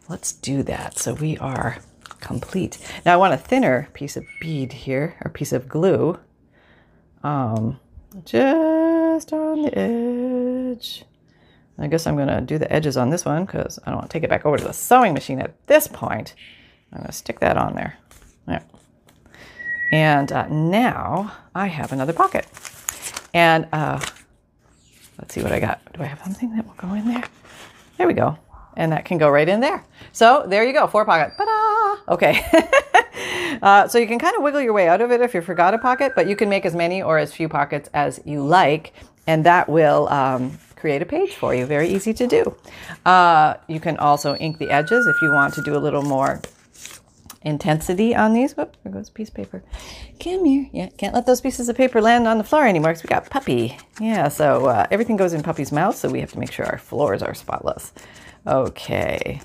Let's 0.09 0.33
do 0.33 0.61
that. 0.63 0.97
So 0.99 1.13
we 1.13 1.37
are 1.37 1.77
complete. 2.19 2.77
Now 3.05 3.13
I 3.13 3.17
want 3.17 3.33
a 3.33 3.37
thinner 3.37 3.87
piece 3.93 4.17
of 4.17 4.25
bead 4.41 4.73
here, 4.73 5.15
or 5.23 5.31
piece 5.31 5.53
of 5.53 5.69
glue. 5.69 6.19
Um, 7.23 7.79
just 8.25 9.31
on 9.31 9.61
the 9.61 9.77
edge. 9.77 11.05
I 11.79 11.87
guess 11.87 12.07
I'm 12.07 12.15
going 12.15 12.27
to 12.27 12.41
do 12.41 12.57
the 12.57 12.71
edges 12.71 12.97
on 12.97 13.09
this 13.09 13.23
one 13.23 13.45
because 13.45 13.79
I 13.85 13.91
don't 13.91 13.99
want 13.99 14.09
to 14.09 14.13
take 14.13 14.23
it 14.23 14.29
back 14.29 14.45
over 14.45 14.57
to 14.57 14.63
the 14.63 14.73
sewing 14.73 15.13
machine 15.13 15.39
at 15.39 15.67
this 15.67 15.87
point. 15.87 16.33
I'm 16.91 16.99
going 16.99 17.07
to 17.07 17.13
stick 17.13 17.39
that 17.39 17.57
on 17.57 17.75
there. 17.75 17.97
Yeah. 18.47 18.63
And 19.91 20.31
uh, 20.31 20.47
now 20.47 21.33
I 21.53 21.67
have 21.67 21.91
another 21.91 22.13
pocket. 22.13 22.47
And 23.33 23.67
uh, 23.71 23.99
let's 25.19 25.33
see 25.33 25.41
what 25.41 25.51
I 25.51 25.59
got. 25.59 25.81
Do 25.93 26.01
I 26.01 26.05
have 26.05 26.21
something 26.23 26.55
that 26.55 26.65
will 26.65 26.73
go 26.73 26.93
in 26.93 27.07
there? 27.07 27.23
There 27.97 28.07
we 28.07 28.13
go. 28.13 28.37
And 28.75 28.91
that 28.91 29.05
can 29.05 29.17
go 29.17 29.29
right 29.29 29.47
in 29.47 29.59
there. 29.59 29.83
So 30.11 30.45
there 30.47 30.63
you 30.63 30.73
go, 30.73 30.87
four 30.87 31.05
pocket. 31.05 31.33
Ta-da! 31.37 32.13
Okay. 32.13 32.45
uh, 33.61 33.87
so 33.87 33.97
you 33.97 34.07
can 34.07 34.19
kind 34.19 34.35
of 34.35 34.43
wiggle 34.43 34.61
your 34.61 34.73
way 34.73 34.87
out 34.87 35.01
of 35.01 35.11
it 35.11 35.21
if 35.21 35.33
you 35.33 35.41
forgot 35.41 35.73
a 35.73 35.77
pocket, 35.77 36.13
but 36.15 36.27
you 36.27 36.35
can 36.35 36.49
make 36.49 36.65
as 36.65 36.75
many 36.75 37.01
or 37.01 37.17
as 37.17 37.33
few 37.33 37.49
pockets 37.49 37.89
as 37.93 38.19
you 38.25 38.43
like, 38.43 38.93
and 39.25 39.45
that 39.45 39.67
will 39.67 40.07
um, 40.09 40.57
create 40.77 41.01
a 41.01 41.05
page 41.05 41.33
for 41.33 41.53
you. 41.53 41.65
Very 41.65 41.89
easy 41.89 42.13
to 42.13 42.27
do. 42.27 42.55
Uh, 43.05 43.55
you 43.67 43.79
can 43.79 43.97
also 43.97 44.35
ink 44.35 44.57
the 44.59 44.69
edges 44.69 45.07
if 45.07 45.21
you 45.21 45.31
want 45.31 45.53
to 45.55 45.61
do 45.61 45.75
a 45.75 45.79
little 45.79 46.03
more 46.03 46.41
intensity 47.41 48.15
on 48.15 48.33
these. 48.33 48.53
There 48.53 48.67
goes 48.91 49.09
a 49.09 49.11
piece 49.11 49.29
of 49.29 49.35
paper. 49.35 49.63
Come 50.19 50.45
here. 50.45 50.69
Yeah, 50.71 50.89
can't 50.97 51.13
let 51.13 51.25
those 51.25 51.41
pieces 51.41 51.69
of 51.69 51.75
paper 51.75 52.01
land 52.01 52.27
on 52.27 52.37
the 52.37 52.43
floor 52.43 52.65
anymore 52.65 52.91
because 52.91 53.03
we 53.03 53.07
got 53.07 53.29
puppy. 53.29 53.77
Yeah, 53.99 54.27
so 54.27 54.67
uh, 54.67 54.87
everything 54.91 55.17
goes 55.17 55.33
in 55.33 55.43
puppy's 55.43 55.71
mouth, 55.71 55.95
so 55.95 56.09
we 56.09 56.19
have 56.19 56.31
to 56.33 56.39
make 56.39 56.51
sure 56.51 56.65
our 56.65 56.77
floors 56.77 57.21
are 57.21 57.33
spotless. 57.33 57.93
Okay. 58.45 59.41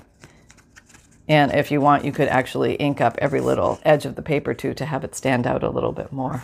And 1.27 1.53
if 1.53 1.71
you 1.71 1.79
want, 1.79 2.03
you 2.03 2.11
could 2.11 2.27
actually 2.27 2.75
ink 2.75 2.99
up 2.99 3.17
every 3.19 3.39
little 3.39 3.79
edge 3.83 4.05
of 4.05 4.15
the 4.15 4.21
paper 4.21 4.53
too 4.53 4.73
to 4.73 4.85
have 4.85 5.03
it 5.03 5.15
stand 5.15 5.47
out 5.47 5.63
a 5.63 5.69
little 5.69 5.93
bit 5.93 6.11
more. 6.11 6.43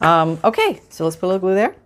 Um, 0.00 0.38
okay, 0.42 0.80
so 0.90 1.04
let's 1.04 1.16
put 1.16 1.26
a 1.26 1.28
little 1.28 1.40
glue 1.40 1.54
there. 1.54 1.76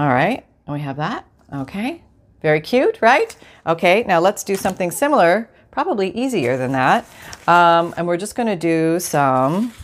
All 0.00 0.08
right, 0.08 0.46
and 0.66 0.72
we 0.72 0.80
have 0.80 0.96
that. 0.96 1.26
Okay, 1.52 2.02
very 2.40 2.62
cute, 2.62 3.02
right? 3.02 3.36
Okay, 3.66 4.02
now 4.08 4.18
let's 4.18 4.42
do 4.42 4.56
something 4.56 4.90
similar, 4.90 5.50
probably 5.70 6.10
easier 6.16 6.56
than 6.56 6.72
that. 6.72 7.04
Um, 7.46 7.92
and 7.98 8.06
we're 8.06 8.16
just 8.16 8.34
to 8.48 8.56
do 8.56 8.98
some 8.98 9.74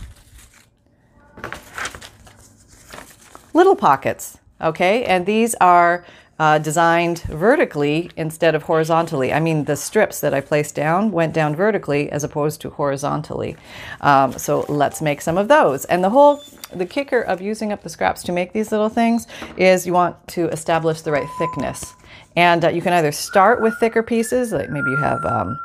little 3.53 3.75
pockets. 3.75 4.39
Okay, 4.59 5.03
and 5.03 5.27
these 5.27 5.53
are 5.61 6.03
uh, 6.39 6.57
designed 6.57 7.19
vertically 7.19 8.09
instead 8.15 8.55
of 8.55 8.63
horizontally. 8.63 9.31
I 9.31 9.39
mean, 9.39 9.65
the 9.65 9.75
strips 9.75 10.19
that 10.21 10.33
I 10.33 10.41
placed 10.41 10.73
down 10.73 11.11
went 11.11 11.33
down 11.33 11.55
vertically 11.55 12.11
as 12.11 12.23
opposed 12.23 12.61
to 12.61 12.71
horizontally. 12.71 13.55
Um, 14.01 14.33
so 14.33 14.65
let's 14.67 14.99
make 14.99 15.21
some 15.21 15.37
of 15.37 15.47
those. 15.47 15.85
And 15.85 16.03
the 16.03 16.09
whole, 16.09 16.43
the 16.73 16.85
kicker 16.85 17.21
of 17.21 17.41
using 17.41 17.71
up 17.71 17.83
the 17.83 17.89
scraps 17.89 18.23
to 18.23 18.31
make 18.31 18.53
these 18.53 18.71
little 18.71 18.89
things 18.89 19.27
is 19.57 19.85
you 19.85 19.93
want 19.93 20.15
to 20.29 20.47
establish 20.49 21.01
the 21.01 21.11
right 21.11 21.27
thickness. 21.37 21.93
And 22.35 22.65
uh, 22.65 22.69
you 22.69 22.81
can 22.81 22.93
either 22.93 23.11
start 23.11 23.61
with 23.61 23.77
thicker 23.79 24.03
pieces, 24.03 24.51
like 24.51 24.69
maybe 24.69 24.91
you 24.91 24.97
have, 24.97 25.25
um, 25.25 25.59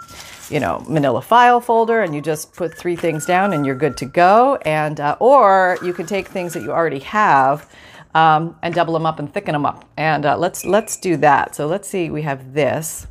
you 0.49 0.61
know, 0.61 0.85
manila 0.89 1.21
file 1.21 1.61
folder 1.61 2.03
and 2.03 2.15
you 2.15 2.21
just 2.21 2.55
put 2.55 2.77
three 2.77 2.97
things 2.97 3.27
down 3.27 3.53
and 3.53 3.67
you're 3.67 3.75
good 3.75 3.97
to 3.99 4.07
go. 4.07 4.57
And, 4.65 5.01
uh, 5.01 5.17
or 5.21 5.79
you 5.83 5.93
can 5.93 6.07
take 6.07 6.29
things 6.29 6.55
that 6.55 6.63
you 6.63 6.71
already 6.73 7.01
have 7.01 7.69
um, 8.15 8.57
and 8.63 8.75
double 8.75 8.95
them 8.95 9.07
up 9.07 9.19
and 9.19 9.33
thicken 9.33 9.53
them 9.53 9.67
up. 9.67 9.85
And 9.97 10.27
uh, 10.27 10.37
let's 10.37 10.65
let's 10.65 10.97
do 10.97 11.17
that. 11.19 11.55
So 11.55 11.67
let's 11.67 11.89
see, 11.89 12.11
we 12.11 12.23
have 12.23 12.53
this. 12.53 13.07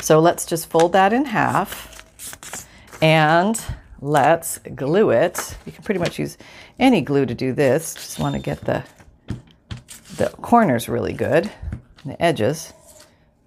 So 0.00 0.20
let's 0.20 0.44
just 0.44 0.68
fold 0.68 0.92
that 0.92 1.12
in 1.12 1.24
half 1.24 1.94
and 3.00 3.60
let's 4.04 4.58
glue 4.58 5.10
it. 5.10 5.56
You 5.64 5.72
can 5.72 5.82
pretty 5.82 6.00
much 6.00 6.18
use 6.18 6.36
any 6.78 7.00
glue 7.00 7.24
to 7.24 7.34
do 7.34 7.52
this. 7.52 7.94
Just 7.94 8.18
want 8.18 8.34
to 8.34 8.40
get 8.40 8.60
the 8.60 8.84
the 10.16 10.28
corners 10.42 10.88
really 10.88 11.14
good, 11.14 11.50
the 12.04 12.20
edges. 12.22 12.72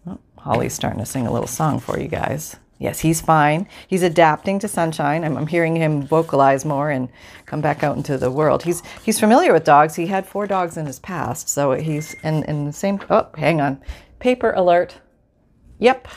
Oh, 0.05 0.19
Holly's 0.37 0.73
starting 0.73 0.99
to 0.99 1.05
sing 1.05 1.27
a 1.27 1.31
little 1.31 1.47
song 1.47 1.79
for 1.79 1.99
you 1.99 2.07
guys. 2.09 2.57
Yes, 2.79 2.99
he's 2.99 3.21
fine. 3.21 3.67
He's 3.87 4.03
adapting 4.03 4.59
to 4.59 4.67
sunshine. 4.67 5.23
I'm, 5.23 5.37
I'm, 5.37 5.47
hearing 5.47 5.75
him 5.75 6.03
vocalize 6.03 6.65
more 6.65 6.91
and 6.91 7.09
come 7.45 7.61
back 7.61 7.83
out 7.83 7.97
into 7.97 8.17
the 8.17 8.29
world. 8.29 8.63
He's 8.63 8.83
he's 9.03 9.19
familiar 9.19 9.53
with 9.53 9.63
dogs. 9.63 9.95
He 9.95 10.07
had 10.07 10.25
four 10.25 10.47
dogs 10.47 10.75
in 10.75 10.85
his 10.85 10.99
past, 10.99 11.49
so 11.49 11.71
he's 11.73 12.15
in 12.23 12.43
in 12.43 12.65
the 12.65 12.73
same. 12.73 12.99
Oh, 13.09 13.29
hang 13.35 13.61
on, 13.61 13.81
paper 14.19 14.51
alert. 14.53 14.95
Yep, 15.79 16.07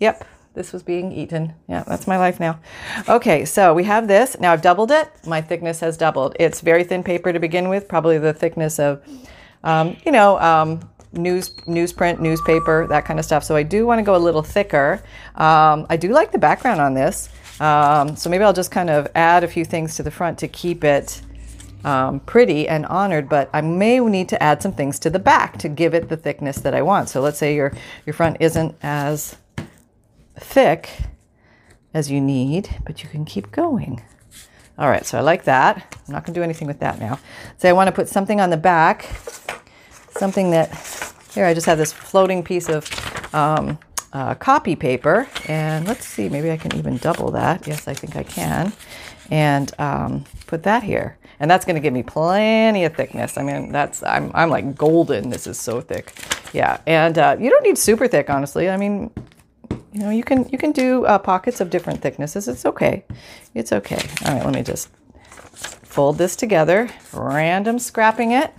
yep. 0.00 0.26
This 0.54 0.72
was 0.72 0.84
being 0.84 1.10
eaten. 1.10 1.52
Yeah, 1.68 1.82
that's 1.84 2.06
my 2.06 2.16
life 2.16 2.38
now. 2.38 2.60
Okay, 3.08 3.44
so 3.44 3.74
we 3.74 3.84
have 3.84 4.06
this. 4.06 4.38
Now 4.38 4.52
I've 4.52 4.62
doubled 4.62 4.92
it. 4.92 5.10
My 5.26 5.40
thickness 5.40 5.80
has 5.80 5.96
doubled. 5.96 6.36
It's 6.38 6.60
very 6.60 6.84
thin 6.84 7.02
paper 7.02 7.32
to 7.32 7.40
begin 7.40 7.68
with, 7.68 7.88
probably 7.88 8.18
the 8.18 8.32
thickness 8.32 8.78
of, 8.78 9.02
um, 9.64 9.96
you 10.06 10.12
know, 10.12 10.38
um, 10.38 10.88
news 11.12 11.50
newsprint, 11.66 12.20
newspaper, 12.20 12.86
that 12.88 13.04
kind 13.04 13.18
of 13.18 13.24
stuff. 13.24 13.42
So 13.42 13.56
I 13.56 13.64
do 13.64 13.84
want 13.84 13.98
to 13.98 14.04
go 14.04 14.14
a 14.14 14.18
little 14.18 14.42
thicker. 14.42 15.02
Um, 15.34 15.86
I 15.90 15.96
do 15.96 16.08
like 16.08 16.30
the 16.30 16.38
background 16.38 16.80
on 16.80 16.94
this. 16.94 17.28
Um, 17.60 18.14
so 18.14 18.30
maybe 18.30 18.44
I'll 18.44 18.52
just 18.52 18.70
kind 18.70 18.90
of 18.90 19.08
add 19.16 19.42
a 19.42 19.48
few 19.48 19.64
things 19.64 19.96
to 19.96 20.04
the 20.04 20.10
front 20.10 20.38
to 20.38 20.48
keep 20.48 20.84
it 20.84 21.20
um, 21.84 22.20
pretty 22.20 22.68
and 22.68 22.86
honored, 22.86 23.28
but 23.28 23.50
I 23.52 23.60
may 23.60 24.00
need 24.00 24.28
to 24.30 24.42
add 24.42 24.62
some 24.62 24.72
things 24.72 24.98
to 25.00 25.10
the 25.10 25.18
back 25.18 25.58
to 25.58 25.68
give 25.68 25.94
it 25.94 26.08
the 26.08 26.16
thickness 26.16 26.58
that 26.58 26.74
I 26.74 26.82
want. 26.82 27.08
So 27.08 27.20
let's 27.20 27.38
say 27.38 27.54
your, 27.54 27.72
your 28.06 28.14
front 28.14 28.38
isn't 28.40 28.74
as 28.82 29.36
thick 30.38 30.90
as 31.92 32.10
you 32.10 32.20
need, 32.20 32.76
but 32.84 33.02
you 33.02 33.08
can 33.08 33.24
keep 33.24 33.52
going. 33.52 34.02
All 34.76 34.88
right, 34.88 35.06
so 35.06 35.18
I 35.18 35.20
like 35.20 35.44
that. 35.44 35.96
I'm 36.06 36.14
not 36.14 36.24
gonna 36.24 36.34
do 36.34 36.42
anything 36.42 36.66
with 36.66 36.80
that 36.80 36.98
now. 36.98 37.18
So 37.58 37.68
I 37.68 37.72
wanna 37.72 37.92
put 37.92 38.08
something 38.08 38.40
on 38.40 38.50
the 38.50 38.56
back, 38.56 39.08
something 40.10 40.50
that 40.50 40.70
here, 41.34 41.46
I 41.46 41.54
just 41.54 41.66
have 41.66 41.78
this 41.78 41.92
floating 41.92 42.44
piece 42.44 42.68
of 42.68 42.88
um, 43.34 43.78
uh, 44.12 44.34
copy 44.36 44.76
paper. 44.76 45.28
And 45.48 45.86
let's 45.86 46.06
see, 46.06 46.28
maybe 46.28 46.50
I 46.52 46.56
can 46.56 46.76
even 46.76 46.96
double 46.98 47.32
that. 47.32 47.66
Yes, 47.66 47.88
I 47.88 47.94
think 47.94 48.14
I 48.14 48.22
can. 48.22 48.72
And 49.30 49.72
um, 49.80 50.24
put 50.46 50.62
that 50.62 50.84
here. 50.84 51.18
And 51.40 51.50
that's 51.50 51.64
going 51.64 51.74
to 51.74 51.80
give 51.80 51.92
me 51.92 52.04
plenty 52.04 52.84
of 52.84 52.94
thickness. 52.94 53.36
I 53.36 53.42
mean, 53.42 53.72
that's, 53.72 54.04
I'm, 54.04 54.30
I'm 54.32 54.48
like 54.48 54.76
golden. 54.76 55.30
This 55.30 55.48
is 55.48 55.58
so 55.58 55.80
thick. 55.80 56.12
Yeah. 56.52 56.80
And 56.86 57.18
uh, 57.18 57.36
you 57.40 57.50
don't 57.50 57.64
need 57.64 57.76
super 57.76 58.06
thick, 58.06 58.30
honestly. 58.30 58.70
I 58.70 58.76
mean, 58.76 59.10
you 59.94 60.00
know, 60.00 60.10
you 60.10 60.24
can, 60.24 60.48
you 60.48 60.58
can 60.58 60.72
do 60.72 61.04
uh, 61.04 61.18
pockets 61.18 61.60
of 61.60 61.70
different 61.70 62.02
thicknesses. 62.02 62.48
It's 62.48 62.66
okay. 62.66 63.04
It's 63.54 63.72
okay. 63.72 64.00
All 64.26 64.34
right, 64.34 64.44
let 64.44 64.52
me 64.52 64.64
just 64.64 64.88
fold 65.84 66.18
this 66.18 66.34
together, 66.34 66.90
random 67.12 67.78
scrapping 67.78 68.32
it. 68.32 68.52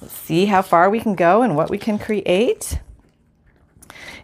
Let's 0.00 0.14
see 0.14 0.46
how 0.46 0.62
far 0.62 0.88
we 0.88 1.00
can 1.00 1.14
go 1.14 1.42
and 1.42 1.54
what 1.54 1.68
we 1.68 1.76
can 1.76 1.98
create. 1.98 2.80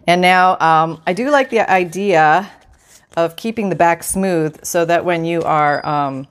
And 0.06 0.22
now 0.22 0.58
um, 0.60 1.02
I 1.06 1.12
do 1.12 1.30
like 1.30 1.50
the 1.50 1.70
idea 1.70 2.50
of 3.14 3.36
keeping 3.36 3.68
the 3.68 3.76
back 3.76 4.02
smooth 4.02 4.64
so 4.64 4.86
that 4.86 5.04
when 5.04 5.26
you 5.26 5.42
are 5.42 5.84
um, 5.84 6.26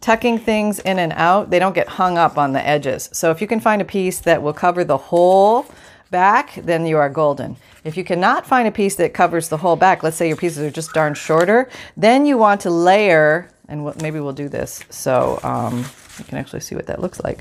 tucking 0.00 0.40
things 0.40 0.80
in 0.80 0.98
and 0.98 1.12
out, 1.12 1.50
they 1.50 1.60
don't 1.60 1.76
get 1.76 1.86
hung 1.86 2.18
up 2.18 2.36
on 2.36 2.54
the 2.54 2.66
edges. 2.66 3.08
So 3.12 3.30
if 3.30 3.40
you 3.40 3.46
can 3.46 3.60
find 3.60 3.80
a 3.80 3.84
piece 3.84 4.18
that 4.20 4.42
will 4.42 4.52
cover 4.52 4.82
the 4.82 4.96
whole 4.96 5.66
back, 6.10 6.56
then 6.56 6.86
you 6.86 6.96
are 6.96 7.08
golden. 7.08 7.56
If 7.84 7.96
you 7.96 8.04
cannot 8.04 8.46
find 8.46 8.68
a 8.68 8.70
piece 8.70 8.96
that 8.96 9.14
covers 9.14 9.48
the 9.48 9.56
whole 9.56 9.76
back, 9.76 10.02
let's 10.02 10.16
say 10.16 10.28
your 10.28 10.36
pieces 10.36 10.58
are 10.58 10.70
just 10.70 10.92
darn 10.92 11.14
shorter, 11.14 11.68
then 11.96 12.26
you 12.26 12.36
want 12.36 12.60
to 12.62 12.70
layer, 12.70 13.48
and 13.68 13.84
maybe 14.02 14.20
we'll 14.20 14.32
do 14.32 14.48
this 14.48 14.84
so 14.90 15.40
um, 15.42 15.84
you 16.18 16.24
can 16.24 16.38
actually 16.38 16.60
see 16.60 16.74
what 16.74 16.86
that 16.86 17.00
looks 17.00 17.20
like. 17.20 17.40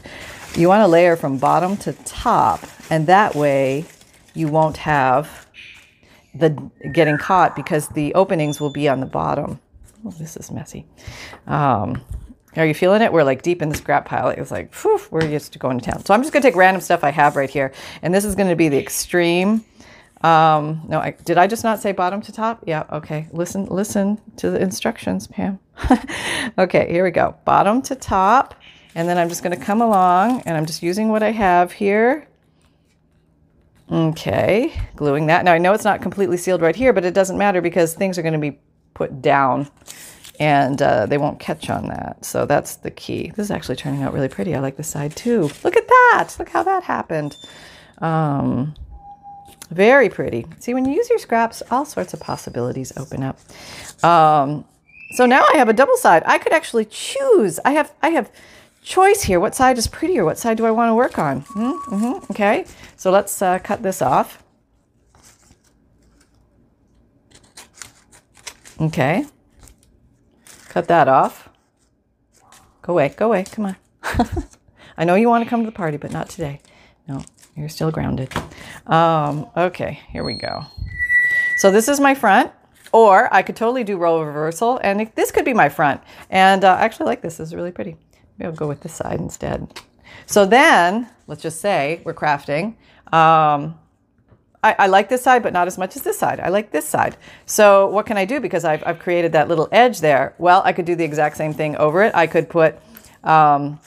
You 0.55 0.67
want 0.67 0.81
to 0.81 0.87
layer 0.87 1.15
from 1.15 1.37
bottom 1.37 1.77
to 1.77 1.93
top, 2.05 2.61
and 2.89 3.07
that 3.07 3.35
way 3.35 3.85
you 4.33 4.47
won't 4.47 4.77
have 4.77 5.47
the 6.33 6.49
getting 6.93 7.17
caught 7.17 7.55
because 7.55 7.87
the 7.89 8.13
openings 8.13 8.61
will 8.61 8.69
be 8.69 8.87
on 8.87 8.99
the 8.99 9.05
bottom. 9.05 9.59
Oh, 10.05 10.11
this 10.11 10.37
is 10.37 10.51
messy. 10.51 10.85
Um, 11.47 12.01
are 12.55 12.65
you 12.65 12.73
feeling 12.73 13.01
it? 13.01 13.11
We're 13.11 13.23
like 13.23 13.41
deep 13.41 13.61
in 13.61 13.69
the 13.69 13.75
scrap 13.75 14.05
pile. 14.05 14.29
It 14.29 14.39
was 14.39 14.51
like, 14.51 14.73
we're 15.11 15.25
used 15.25 15.53
to 15.53 15.59
going 15.59 15.79
to 15.79 15.85
town. 15.85 16.05
So 16.05 16.13
I'm 16.13 16.21
just 16.21 16.31
going 16.31 16.41
to 16.41 16.47
take 16.47 16.55
random 16.55 16.81
stuff 16.81 17.03
I 17.03 17.11
have 17.11 17.35
right 17.35 17.49
here, 17.49 17.73
and 18.01 18.13
this 18.13 18.23
is 18.23 18.35
going 18.35 18.49
to 18.49 18.55
be 18.55 18.69
the 18.69 18.77
extreme. 18.77 19.65
Um, 20.21 20.81
no, 20.87 20.99
I, 20.99 21.11
did 21.11 21.37
I 21.37 21.47
just 21.47 21.63
not 21.63 21.79
say 21.79 21.91
bottom 21.91 22.21
to 22.21 22.31
top? 22.31 22.63
Yeah, 22.67 22.83
okay. 22.91 23.27
Listen, 23.31 23.65
listen 23.65 24.19
to 24.37 24.49
the 24.49 24.61
instructions, 24.61 25.27
Pam. 25.27 25.59
okay, 26.57 26.91
here 26.91 27.03
we 27.03 27.11
go. 27.11 27.35
Bottom 27.45 27.81
to 27.83 27.95
top. 27.95 28.55
And 28.95 29.07
then 29.07 29.17
I'm 29.17 29.29
just 29.29 29.43
going 29.43 29.57
to 29.57 29.63
come 29.63 29.81
along 29.81 30.41
and 30.41 30.57
I'm 30.57 30.65
just 30.65 30.83
using 30.83 31.09
what 31.09 31.23
I 31.23 31.31
have 31.31 31.71
here. 31.71 32.27
Okay, 33.91 34.79
gluing 34.95 35.27
that. 35.27 35.45
Now 35.45 35.53
I 35.53 35.57
know 35.57 35.73
it's 35.73 35.83
not 35.83 36.01
completely 36.01 36.37
sealed 36.37 36.61
right 36.61 36.75
here, 36.75 36.93
but 36.93 37.05
it 37.05 37.13
doesn't 37.13 37.37
matter 37.37 37.61
because 37.61 37.93
things 37.93 38.17
are 38.17 38.21
going 38.21 38.33
to 38.33 38.39
be 38.39 38.59
put 38.93 39.21
down 39.21 39.69
and 40.39 40.81
uh, 40.81 41.05
they 41.05 41.17
won't 41.17 41.39
catch 41.39 41.69
on 41.69 41.87
that. 41.87 42.23
So 42.23 42.45
that's 42.45 42.75
the 42.77 42.91
key. 42.91 43.31
This 43.35 43.45
is 43.45 43.51
actually 43.51 43.75
turning 43.77 44.03
out 44.03 44.13
really 44.13 44.27
pretty. 44.27 44.55
I 44.55 44.59
like 44.59 44.77
the 44.77 44.83
side 44.83 45.15
too. 45.15 45.49
Look 45.63 45.75
at 45.75 45.87
that. 45.87 46.35
Look 46.37 46.49
how 46.49 46.63
that 46.63 46.83
happened. 46.83 47.35
Um, 47.99 48.75
very 49.69 50.09
pretty. 50.09 50.45
See, 50.59 50.73
when 50.73 50.85
you 50.85 50.93
use 50.93 51.09
your 51.09 51.19
scraps, 51.19 51.61
all 51.69 51.85
sorts 51.85 52.13
of 52.13 52.19
possibilities 52.19 52.91
open 52.97 53.23
up. 53.23 53.39
Um, 54.03 54.65
so 55.11 55.25
now 55.25 55.45
I 55.53 55.57
have 55.57 55.69
a 55.69 55.73
double 55.73 55.97
side. 55.97 56.23
I 56.25 56.37
could 56.37 56.53
actually 56.53 56.85
choose. 56.85 57.59
I 57.65 57.71
have 57.71 57.93
I 58.01 58.09
have 58.09 58.31
choice 58.83 59.23
here. 59.23 59.39
What 59.39 59.55
side 59.55 59.77
is 59.77 59.87
prettier? 59.87 60.25
What 60.25 60.37
side 60.37 60.57
do 60.57 60.65
I 60.65 60.71
want 60.71 60.89
to 60.89 60.95
work 60.95 61.17
on? 61.17 61.41
Mm-hmm, 61.41 61.95
mm-hmm, 61.95 62.31
okay, 62.31 62.65
so 62.95 63.11
let's 63.11 63.41
uh, 63.41 63.59
cut 63.59 63.83
this 63.83 64.01
off. 64.01 64.43
Okay, 68.79 69.25
cut 70.69 70.87
that 70.87 71.07
off. 71.07 71.49
Go 72.81 72.93
away, 72.93 73.09
go 73.09 73.27
away, 73.27 73.43
come 73.43 73.65
on. 73.65 73.75
I 74.97 75.05
know 75.05 75.15
you 75.15 75.27
want 75.29 75.43
to 75.43 75.49
come 75.49 75.61
to 75.61 75.65
the 75.65 75.71
party, 75.71 75.97
but 75.97 76.11
not 76.11 76.29
today. 76.29 76.61
No, 77.07 77.23
you're 77.59 77.69
still 77.69 77.91
grounded. 77.91 78.33
Um, 78.87 79.47
okay, 79.55 79.99
here 80.09 80.23
we 80.23 80.33
go. 80.33 80.65
So 81.57 81.71
this 81.71 81.87
is 81.87 81.99
my 81.99 82.15
front. 82.15 82.51
Or 82.91 83.31
I 83.31 83.43
could 83.43 83.55
totally 83.55 83.83
do 83.83 83.97
role 83.97 84.25
reversal, 84.25 84.79
and 84.83 85.01
it, 85.01 85.15
this 85.15 85.29
could 85.31 85.45
be 85.45 85.53
my 85.53 85.69
front. 85.69 86.01
And 86.29 86.63
uh, 86.63 86.73
I 86.73 86.81
actually 86.85 87.05
like 87.05 87.21
this. 87.21 87.37
This 87.37 87.49
is 87.49 87.55
really 87.55 87.71
pretty. 87.71 87.97
Maybe 88.37 88.47
I'll 88.47 88.55
go 88.55 88.67
with 88.67 88.81
this 88.81 88.93
side 88.93 89.19
instead. 89.19 89.79
So 90.25 90.45
then, 90.45 91.07
let's 91.27 91.41
just 91.41 91.61
say 91.61 92.01
we're 92.03 92.15
crafting. 92.15 92.75
Um, 93.13 93.77
I, 94.63 94.75
I, 94.79 94.87
like 94.87 95.09
this 95.09 95.21
side, 95.21 95.43
but 95.43 95.53
not 95.53 95.67
as 95.67 95.77
much 95.77 95.95
as 95.95 96.01
this 96.01 96.17
side. 96.17 96.39
I 96.39 96.49
like 96.49 96.71
this 96.71 96.85
side. 96.85 97.15
So 97.45 97.87
what 97.87 98.05
can 98.05 98.17
I 98.17 98.25
do? 98.25 98.39
Because 98.39 98.65
I've, 98.65 98.83
I've 98.85 98.99
created 98.99 99.31
that 99.31 99.47
little 99.47 99.69
edge 99.71 99.99
there. 99.99 100.33
Well, 100.37 100.61
I 100.65 100.73
could 100.73 100.85
do 100.85 100.95
the 100.95 101.03
exact 101.03 101.37
same 101.37 101.53
thing 101.53 101.75
over 101.77 102.03
it. 102.03 102.13
I 102.13 102.27
could 102.27 102.49
put 102.49 102.77
um, 103.23 103.79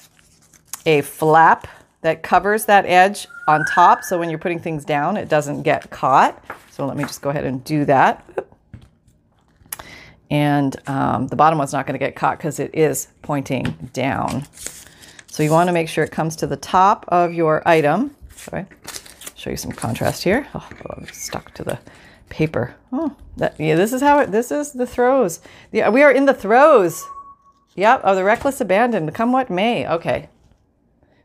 a 0.87 1.03
flap 1.03 1.69
that 2.01 2.23
covers 2.23 2.65
that 2.67 2.87
edge 2.87 3.27
on 3.49 3.65
top. 3.67 4.05
So 4.05 4.19
when 4.19 4.31
you're 4.31 4.39
putting 4.39 4.61
things 4.61 4.85
down, 4.85 5.17
it 5.17 5.29
doesn't 5.29 5.63
get 5.63 5.91
caught. 5.91 6.43
So 6.71 6.87
let 6.87 6.97
me 6.97 7.05
just 7.05 7.23
go 7.23 7.31
ahead 7.31 7.45
and 7.45 7.63
do 7.65 7.85
that 7.85 8.25
and 10.33 10.77
um, 10.89 11.27
the 11.27 11.37
bottom 11.37 11.59
one's 11.59 11.75
not 11.75 11.87
going 11.87 11.93
to 11.93 11.99
get 11.99 12.17
caught 12.17 12.39
because 12.39 12.59
it 12.59 12.75
is 12.75 13.09
pointing 13.21 13.91
down. 13.93 14.47
So 15.27 15.43
you 15.43 15.51
want 15.51 15.69
to 15.69 15.75
make 15.75 15.91
sure 15.91 16.03
it 16.03 16.11
comes 16.11 16.37
to 16.37 16.47
the 16.47 16.57
top 16.57 17.05
of 17.09 17.35
your 17.35 17.63
item. 17.69 18.17
Sorry, 18.35 18.65
show 19.35 19.51
you 19.51 19.59
some 19.59 19.73
contrast 19.73 20.25
here. 20.25 20.49
Oh, 20.55 20.67
I'm 20.89 21.07
stuck 21.09 21.53
to 21.55 21.65
the 21.65 21.79
paper. 22.31 22.75
Oh, 22.93 23.15
that, 23.37 23.61
yeah, 23.61 23.75
this 23.75 23.93
is 23.93 24.01
how 24.01 24.21
it, 24.21 24.33
this 24.33 24.51
is 24.51 24.73
the 24.73 24.87
throes. 24.87 25.41
Yeah, 25.71 25.91
we 25.91 26.03
are 26.03 26.11
in 26.11 26.25
the 26.25 26.35
throes. 26.35 27.05
Yep, 27.75 28.03
of 28.03 28.17
the 28.17 28.25
reckless 28.25 28.59
abandon, 28.63 29.11
come 29.11 29.33
what 29.33 29.51
may. 29.51 29.87
Okay. 29.87 30.31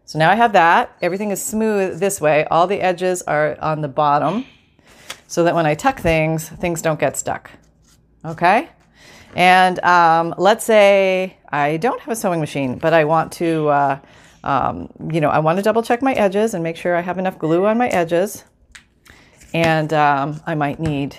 So 0.08 0.18
now 0.20 0.32
I 0.32 0.36
have 0.36 0.54
that. 0.54 0.96
Everything 1.02 1.32
is 1.32 1.44
smooth 1.44 2.00
this 2.00 2.22
way. 2.22 2.46
All 2.46 2.66
the 2.66 2.80
edges 2.80 3.24
are 3.24 3.58
on 3.60 3.82
the 3.82 3.90
bottom 3.90 4.46
so 5.28 5.44
that 5.44 5.54
when 5.54 5.66
I 5.66 5.76
tuck 5.76 6.00
things, 6.00 6.48
things 6.48 6.82
don't 6.82 6.98
get 6.98 7.18
stuck. 7.18 7.52
Okay? 8.24 8.70
And 9.36 9.84
um, 9.84 10.34
let's 10.38 10.64
say 10.64 11.36
I 11.50 11.76
don't 11.76 12.00
have 12.00 12.10
a 12.10 12.16
sewing 12.16 12.40
machine, 12.40 12.78
but 12.78 12.94
I 12.94 13.04
want 13.04 13.34
to, 13.34 13.68
uh, 13.68 14.00
um, 14.46 14.90
you 15.12 15.20
know, 15.20 15.28
I 15.28 15.40
want 15.40 15.58
to 15.58 15.62
double 15.62 15.84
check 15.84 16.02
my 16.02 16.14
edges 16.14 16.54
and 16.54 16.64
make 16.64 16.78
sure 16.78 16.96
I 16.96 17.02
have 17.02 17.18
enough 17.18 17.38
glue 17.38 17.66
on 17.66 17.78
my 17.78 17.90
edges. 17.90 18.46
And 19.54 19.92
um, 19.92 20.40
I 20.48 20.56
might 20.56 20.80
need 20.80 21.18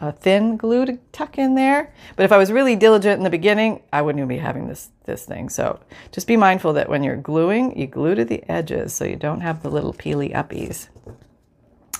a 0.00 0.12
thin 0.12 0.56
glue 0.56 0.84
to 0.86 0.98
tuck 1.12 1.38
in 1.38 1.54
there. 1.54 1.92
But 2.16 2.24
if 2.24 2.32
I 2.32 2.36
was 2.36 2.52
really 2.52 2.76
diligent 2.76 3.18
in 3.18 3.24
the 3.24 3.30
beginning, 3.30 3.82
I 3.92 4.02
wouldn't 4.02 4.20
even 4.20 4.28
be 4.28 4.38
having 4.38 4.68
this, 4.68 4.90
this 5.04 5.24
thing. 5.24 5.48
So 5.48 5.80
just 6.12 6.26
be 6.26 6.36
mindful 6.36 6.74
that 6.74 6.88
when 6.88 7.02
you're 7.02 7.16
gluing, 7.16 7.78
you 7.78 7.86
glue 7.86 8.14
to 8.14 8.24
the 8.24 8.42
edges 8.50 8.94
so 8.94 9.04
you 9.04 9.16
don't 9.16 9.40
have 9.40 9.62
the 9.62 9.70
little 9.70 9.94
peely 9.94 10.32
uppies. 10.32 10.88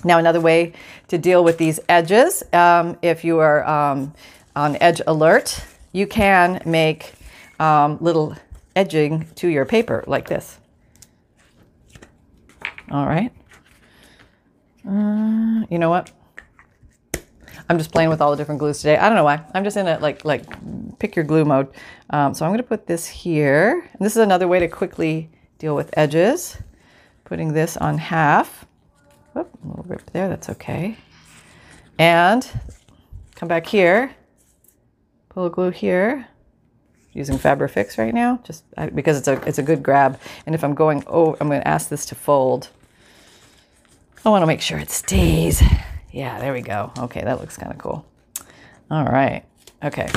Now, 0.04 0.18
another 0.18 0.40
way 0.40 0.74
to 1.08 1.18
deal 1.18 1.42
with 1.42 1.58
these 1.58 1.80
edges, 1.88 2.42
um, 2.52 2.98
if 3.02 3.24
you 3.24 3.38
are 3.38 3.66
um, 3.66 4.12
on 4.54 4.76
Edge 4.80 5.00
Alert, 5.06 5.64
you 5.92 6.06
can 6.06 6.60
make 6.66 7.14
um, 7.58 7.98
little 8.00 8.36
edging 8.76 9.26
to 9.36 9.48
your 9.48 9.64
paper 9.64 10.04
like 10.06 10.28
this. 10.28 10.58
All 12.90 13.06
right. 13.06 13.32
Uh, 14.88 15.66
you 15.70 15.78
know 15.78 15.90
what? 15.90 16.10
I'm 17.68 17.78
just 17.78 17.92
playing 17.92 18.10
with 18.10 18.20
all 18.20 18.30
the 18.30 18.36
different 18.36 18.60
glues 18.60 18.78
today. 18.78 18.96
I 18.96 19.08
don't 19.08 19.16
know 19.16 19.24
why. 19.24 19.44
I'm 19.54 19.64
just 19.64 19.76
in 19.76 19.88
a 19.88 19.98
like 19.98 20.24
like 20.24 20.44
pick 20.98 21.16
your 21.16 21.24
glue 21.24 21.44
mode. 21.44 21.68
Um, 22.10 22.34
so 22.34 22.44
I'm 22.44 22.50
going 22.50 22.58
to 22.58 22.64
put 22.64 22.86
this 22.86 23.06
here. 23.06 23.88
And 23.92 24.04
this 24.04 24.12
is 24.12 24.22
another 24.22 24.46
way 24.46 24.60
to 24.60 24.68
quickly 24.68 25.30
deal 25.58 25.74
with 25.74 25.90
edges. 25.96 26.58
Putting 27.24 27.52
this 27.52 27.76
on 27.76 27.98
half. 27.98 28.66
Oop, 29.36 29.50
a 29.64 29.68
little 29.68 29.84
rip 29.88 30.10
there. 30.12 30.28
That's 30.28 30.48
okay. 30.50 30.96
And 31.98 32.48
come 33.34 33.48
back 33.48 33.66
here 33.66 34.14
pull 35.36 35.44
a 35.44 35.50
glue 35.50 35.68
here 35.68 36.26
using 37.12 37.36
Fabrifix 37.36 37.98
right 37.98 38.14
now, 38.14 38.40
just 38.42 38.64
because 38.94 39.18
it's 39.18 39.28
a 39.28 39.34
it's 39.46 39.58
a 39.58 39.62
good 39.62 39.82
grab. 39.82 40.18
And 40.46 40.54
if 40.54 40.64
I'm 40.64 40.74
going, 40.74 41.04
oh, 41.06 41.36
I'm 41.38 41.48
going 41.48 41.60
to 41.60 41.68
ask 41.68 41.90
this 41.90 42.06
to 42.06 42.14
fold. 42.14 42.70
I 44.24 44.30
want 44.30 44.40
to 44.42 44.46
make 44.46 44.62
sure 44.62 44.78
it 44.78 44.90
stays. 44.90 45.62
Yeah, 46.16 46.40
there 46.40 46.54
we 46.54 46.62
go. 46.62 46.92
Okay, 46.98 47.22
that 47.22 47.40
looks 47.40 47.58
kind 47.58 47.70
of 47.70 47.76
cool. 47.76 48.06
All 48.90 49.04
right. 49.04 49.44
Okay. 49.84 50.08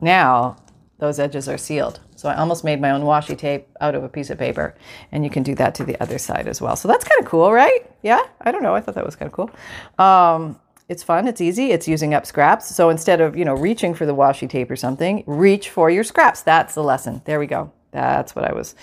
Now 0.00 0.56
those 0.98 1.18
edges 1.18 1.48
are 1.48 1.58
sealed. 1.58 1.98
So 2.14 2.28
I 2.28 2.36
almost 2.36 2.62
made 2.62 2.80
my 2.80 2.92
own 2.92 3.02
washi 3.02 3.36
tape 3.36 3.66
out 3.80 3.96
of 3.96 4.04
a 4.04 4.08
piece 4.08 4.30
of 4.30 4.38
paper, 4.38 4.76
and 5.10 5.24
you 5.24 5.30
can 5.30 5.42
do 5.42 5.56
that 5.56 5.74
to 5.74 5.84
the 5.84 6.00
other 6.00 6.16
side 6.16 6.46
as 6.46 6.60
well. 6.60 6.76
So 6.76 6.86
that's 6.86 7.02
kind 7.02 7.20
of 7.20 7.26
cool, 7.26 7.52
right? 7.52 7.90
Yeah, 8.02 8.20
I 8.40 8.52
don't 8.52 8.62
know. 8.62 8.72
I 8.76 8.80
thought 8.80 8.94
that 8.94 9.04
was 9.04 9.16
kind 9.16 9.28
of 9.28 9.32
cool. 9.32 9.50
Um, 9.98 10.60
it's 10.88 11.02
fun, 11.02 11.26
it's 11.26 11.40
easy, 11.40 11.72
it's 11.72 11.88
using 11.88 12.14
up 12.14 12.24
scraps. 12.24 12.72
So 12.72 12.88
instead 12.88 13.20
of, 13.20 13.36
you 13.36 13.44
know, 13.44 13.54
reaching 13.54 13.94
for 13.94 14.06
the 14.06 14.14
washi 14.14 14.48
tape 14.48 14.70
or 14.70 14.76
something, 14.76 15.24
reach 15.26 15.70
for 15.70 15.90
your 15.90 16.04
scraps. 16.04 16.42
That's 16.42 16.74
the 16.74 16.84
lesson. 16.84 17.20
There 17.24 17.40
we 17.40 17.48
go. 17.48 17.72
That's 17.90 18.36
what 18.36 18.44
I 18.44 18.52
was 18.52 18.76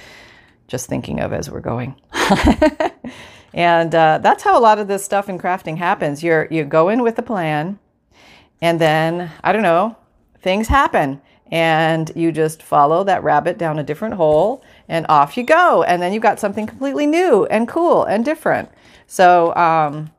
just 0.67 0.88
thinking 0.88 1.19
of 1.19 1.34
as 1.34 1.49
we're 1.49 1.60
going. 1.60 1.95
and 3.54 3.93
uh, 3.93 4.19
that's 4.21 4.43
how 4.43 4.58
a 4.58 4.62
lot 4.62 4.80
of 4.80 4.88
this 4.88 5.04
stuff 5.04 5.30
in 5.30 5.38
crafting 5.38 5.78
happens. 5.78 6.23
You're 6.23 6.47
you 6.51 6.63
go 6.63 6.89
in 6.89 7.01
with 7.01 7.17
a 7.19 7.23
plan, 7.23 7.80
and 8.62 8.80
then 8.80 9.32
I 9.43 9.51
don't 9.51 9.63
know, 9.63 9.97
things 10.41 10.67
happen, 10.67 11.21
and 11.51 12.12
you 12.15 12.32
just 12.32 12.63
follow 12.63 13.04
that 13.04 13.23
rabbit 13.23 13.58
down 13.58 13.80
a 13.80 13.84
different 13.84 14.15
hole, 14.15 14.63
and 14.88 15.06
off 15.10 15.38
you 15.38 15.43
go, 15.43 15.84
and 15.84 16.01
then 16.01 16.13
you've 16.13 16.23
got 16.23 16.39
something 16.39 16.67
completely 16.67 17.06
new 17.06 17.45
and 17.45 17.67
cool 17.67 18.04
and 18.04 18.25
different. 18.25 18.69
So 19.08 19.56
um, 19.56 20.12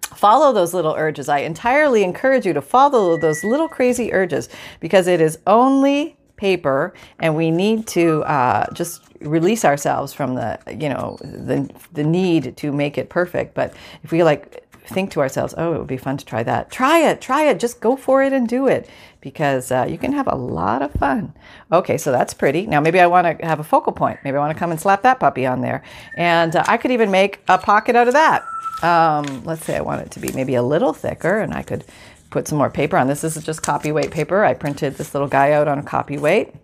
follow 0.00 0.52
those 0.52 0.74
little 0.74 0.94
urges. 0.96 1.28
I 1.28 1.38
entirely 1.38 2.02
encourage 2.02 2.44
you 2.44 2.52
to 2.52 2.62
follow 2.62 3.16
those 3.16 3.44
little 3.44 3.68
crazy 3.68 4.12
urges 4.12 4.48
because 4.80 5.06
it 5.06 5.20
is 5.20 5.38
only 5.46 6.17
paper 6.38 6.94
and 7.18 7.36
we 7.36 7.50
need 7.50 7.86
to 7.88 8.22
uh, 8.24 8.72
just 8.72 9.02
release 9.20 9.64
ourselves 9.64 10.12
from 10.12 10.34
the 10.34 10.58
you 10.68 10.88
know 10.88 11.18
the 11.20 11.68
the 11.92 12.04
need 12.04 12.56
to 12.56 12.72
make 12.72 12.96
it 12.96 13.10
perfect. 13.10 13.54
But 13.54 13.74
if 14.02 14.12
we 14.12 14.22
like 14.22 14.64
think 14.86 15.10
to 15.10 15.20
ourselves 15.20 15.52
oh 15.58 15.74
it 15.74 15.78
would 15.78 15.86
be 15.86 15.98
fun 15.98 16.16
to 16.16 16.24
try 16.24 16.42
that 16.42 16.70
try 16.70 17.00
it 17.00 17.20
try 17.20 17.42
it. 17.44 17.60
Just 17.60 17.80
go 17.80 17.96
for 17.96 18.22
it 18.22 18.32
and 18.32 18.48
do 18.48 18.68
it 18.68 18.88
because 19.20 19.70
uh, 19.70 19.86
you 19.88 19.98
can 19.98 20.12
have 20.12 20.28
a 20.28 20.34
lot 20.34 20.80
of 20.80 20.92
fun. 20.92 21.34
Okay 21.70 21.98
so 21.98 22.10
that's 22.10 22.32
pretty. 22.32 22.66
Now 22.66 22.80
maybe 22.80 23.00
i 23.00 23.06
want 23.06 23.38
to 23.38 23.46
have 23.46 23.60
a 23.60 23.64
focal 23.64 23.92
point. 23.92 24.18
Maybe 24.24 24.36
i 24.36 24.40
want 24.40 24.56
to 24.56 24.58
come 24.58 24.70
and 24.70 24.80
slap 24.80 25.02
that 25.02 25.20
puppy 25.20 25.44
on 25.46 25.60
there. 25.60 25.82
And 26.16 26.56
uh, 26.56 26.64
i 26.66 26.76
could 26.76 26.90
even 26.90 27.10
make 27.10 27.40
a 27.48 27.58
pocket 27.58 27.96
out 27.96 28.08
of 28.08 28.14
that. 28.14 28.44
Um, 28.82 29.42
let's 29.44 29.64
say 29.64 29.76
I 29.76 29.80
want 29.80 30.02
it 30.02 30.12
to 30.12 30.20
be 30.20 30.30
maybe 30.32 30.54
a 30.54 30.62
little 30.62 30.92
thicker 30.92 31.40
and 31.40 31.52
I 31.52 31.62
could 31.62 31.84
put 32.30 32.48
some 32.48 32.58
more 32.58 32.70
paper 32.70 32.96
on 32.96 33.06
this. 33.06 33.20
This 33.20 33.36
is 33.36 33.44
just 33.44 33.62
copy 33.62 33.92
weight 33.92 34.10
paper. 34.10 34.44
I 34.44 34.54
printed 34.54 34.94
this 34.94 35.14
little 35.14 35.28
guy 35.28 35.52
out 35.52 35.68
on 35.68 35.82
copy 35.82 36.18
weight. 36.18 36.54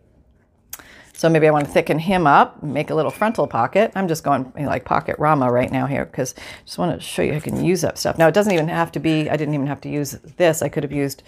So 1.17 1.29
maybe 1.29 1.47
I 1.47 1.53
want 1.53 1.67
to 1.67 1.71
thicken 1.71 2.01
him 2.01 2.27
up, 2.27 2.63
make 2.63 2.91
a 2.91 2.95
little 2.95 3.11
frontal 3.11 3.47
pocket. 3.47 3.93
I'm 3.95 4.09
just 4.09 4.25
going 4.25 4.53
like 4.57 4.85
pocket 4.85 5.17
Rama 5.19 5.51
right 5.51 5.71
now 5.71 5.87
here 5.87 6.05
because 6.05 6.35
I 6.37 6.65
just 6.65 6.77
want 6.77 7.01
to 7.01 7.01
show 7.01 7.23
you 7.23 7.35
I 7.35 7.41
can 7.41 7.65
use 7.65 7.85
up 7.85 7.97
stuff. 7.97 8.19
Now 8.19 8.27
it 8.27 8.35
doesn't 8.35 8.53
even 8.53 8.69
have 8.69 8.91
to 8.93 9.01
be, 9.01 9.31
I 9.31 9.37
didn't 9.37 9.55
even 9.55 9.69
have 9.69 9.81
to 9.83 9.89
use 9.89 10.13
this. 10.37 10.61
I 10.61 10.69
could 10.69 10.83
have 10.83 10.93
used 10.93 11.23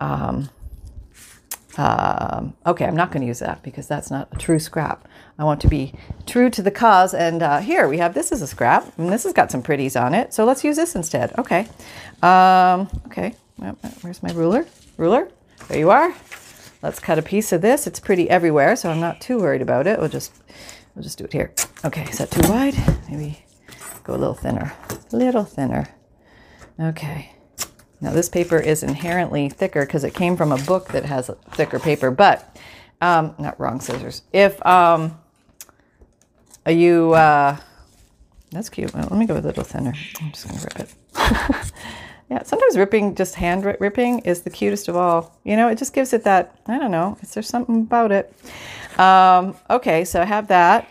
um, 0.00 0.48
um, 1.78 2.54
okay, 2.66 2.86
I'm 2.86 2.96
not 2.96 3.12
going 3.12 3.20
to 3.20 3.26
use 3.26 3.38
that 3.38 3.62
because 3.62 3.86
that's 3.86 4.10
not 4.10 4.28
a 4.32 4.36
true 4.36 4.58
scrap. 4.58 5.06
I 5.38 5.44
want 5.44 5.60
to 5.60 5.68
be 5.68 5.94
true 6.26 6.50
to 6.50 6.60
the 6.60 6.72
cause. 6.72 7.14
And 7.14 7.40
uh, 7.40 7.58
here 7.60 7.88
we 7.88 7.98
have 7.98 8.14
this 8.14 8.32
is 8.32 8.42
a 8.42 8.48
scrap, 8.48 8.98
and 8.98 9.12
this 9.12 9.22
has 9.22 9.32
got 9.32 9.52
some 9.52 9.62
pretties 9.62 9.94
on 9.94 10.12
it. 10.12 10.34
So 10.34 10.44
let's 10.44 10.64
use 10.64 10.76
this 10.76 10.96
instead. 10.96 11.38
Okay. 11.38 11.68
Um, 12.20 12.88
okay. 13.06 13.34
Where's 13.58 14.22
my 14.22 14.32
ruler? 14.32 14.66
Ruler? 14.96 15.28
There 15.68 15.78
you 15.78 15.90
are. 15.90 16.14
Let's 16.82 17.00
cut 17.00 17.18
a 17.18 17.22
piece 17.22 17.52
of 17.52 17.60
this. 17.60 17.86
It's 17.86 17.98
pretty 17.98 18.30
everywhere, 18.30 18.76
so 18.76 18.90
I'm 18.90 19.00
not 19.00 19.20
too 19.20 19.38
worried 19.38 19.62
about 19.62 19.86
it. 19.86 19.98
We'll 19.98 20.08
just 20.08 20.32
we'll 20.94 21.02
just 21.02 21.18
do 21.18 21.24
it 21.24 21.32
here. 21.32 21.52
Okay, 21.84 22.04
is 22.04 22.18
that 22.18 22.30
too 22.30 22.48
wide? 22.48 22.74
Maybe 23.10 23.44
go 24.04 24.14
a 24.14 24.16
little 24.16 24.34
thinner. 24.34 24.72
A 25.12 25.16
little 25.16 25.44
thinner. 25.44 25.88
Okay. 26.78 27.32
Now 28.00 28.12
this 28.12 28.28
paper 28.28 28.58
is 28.58 28.84
inherently 28.84 29.48
thicker 29.48 29.84
because 29.84 30.04
it 30.04 30.14
came 30.14 30.36
from 30.36 30.52
a 30.52 30.58
book 30.58 30.88
that 30.88 31.04
has 31.04 31.28
thicker 31.50 31.80
paper, 31.80 32.12
but 32.12 32.56
um, 33.00 33.34
not 33.38 33.58
wrong 33.58 33.80
scissors. 33.80 34.22
If 34.32 34.64
um, 34.64 35.18
you, 36.64 37.12
uh, 37.14 37.56
that's 38.52 38.68
cute. 38.68 38.94
Well, 38.94 39.08
let 39.10 39.18
me 39.18 39.26
go 39.26 39.36
a 39.36 39.38
little 39.38 39.64
thinner. 39.64 39.94
I'm 40.20 40.30
just 40.30 40.46
gonna 40.46 40.60
rip 40.60 40.78
it. 40.78 41.72
yeah, 42.30 42.42
sometimes 42.42 42.76
ripping, 42.76 43.14
just 43.14 43.34
hand 43.34 43.64
ripping, 43.64 44.18
is 44.20 44.42
the 44.42 44.50
cutest 44.50 44.88
of 44.88 44.96
all. 44.96 45.38
You 45.44 45.56
know, 45.56 45.68
it 45.68 45.78
just 45.78 45.94
gives 45.94 46.12
it 46.12 46.24
that. 46.24 46.54
I 46.66 46.78
don't 46.78 46.90
know. 46.90 47.16
Is 47.22 47.32
there 47.32 47.42
something 47.42 47.82
about 47.82 48.12
it? 48.12 48.34
Um, 48.98 49.56
okay, 49.70 50.04
so 50.04 50.20
I 50.20 50.26
have 50.26 50.48
that. 50.48 50.88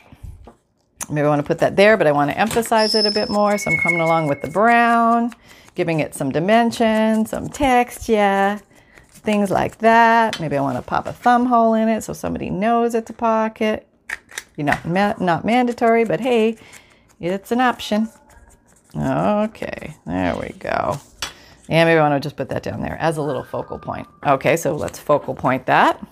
Maybe 1.10 1.26
I 1.26 1.30
want 1.30 1.39
to 1.39 1.47
put 1.47 1.60
that 1.60 1.76
there, 1.76 1.95
but 1.95 2.08
I 2.08 2.12
want 2.12 2.32
to 2.32 2.38
emphasize 2.38 2.95
it 2.95 3.06
a 3.06 3.12
bit 3.12 3.30
more. 3.30 3.58
So 3.58 3.69
I'm 3.69 3.78
coming 3.78 4.02
along 4.02 4.28
with 4.28 4.41
the 4.41 4.50
brown, 4.50 5.32
giving 5.76 6.00
it 6.00 6.15
some 6.15 6.32
dimension, 6.32 7.26
some 7.28 7.50
texture, 7.50 8.60
things 9.10 9.52
like 9.52 9.78
that. 9.78 10.39
Maybe 10.39 10.58
I 10.58 10.62
want 10.62 10.78
to 10.78 10.82
pop 10.82 11.06
a 11.06 11.13
thumb 11.13 11.45
hole 11.45 11.76
in 11.76 11.88
it 11.88 12.02
so 12.04 12.13
somebody 12.13 12.50
knows 12.50 12.95
it's 12.95 13.12
a 13.12 13.13
pocket. 13.13 13.88
You're 14.56 14.65
not, 14.65 14.86
ma- 14.86 15.13
not 15.19 15.45
mandatory, 15.45 16.04
but 16.04 16.19
hey, 16.19 16.58
it's 17.19 17.52
an 17.52 17.62
option. 17.62 18.10
Okay, 18.95 19.95
there 20.06 20.36
we 20.36 20.50
go. 20.58 21.00
And 21.69 21.88
maybe 21.88 21.99
I 21.99 22.10
want 22.10 22.21
to 22.21 22.25
just 22.25 22.38
put 22.38 22.49
that 22.49 22.63
down 22.63 22.82
there 22.82 22.97
as 22.99 23.17
a 23.17 23.21
little 23.21 23.43
focal 23.43 23.77
point. 23.77 24.08
Okay, 24.25 24.56
so 24.56 24.75
let's 24.75 24.99
focal 24.99 25.36
point 25.36 25.65
that. 25.65 26.06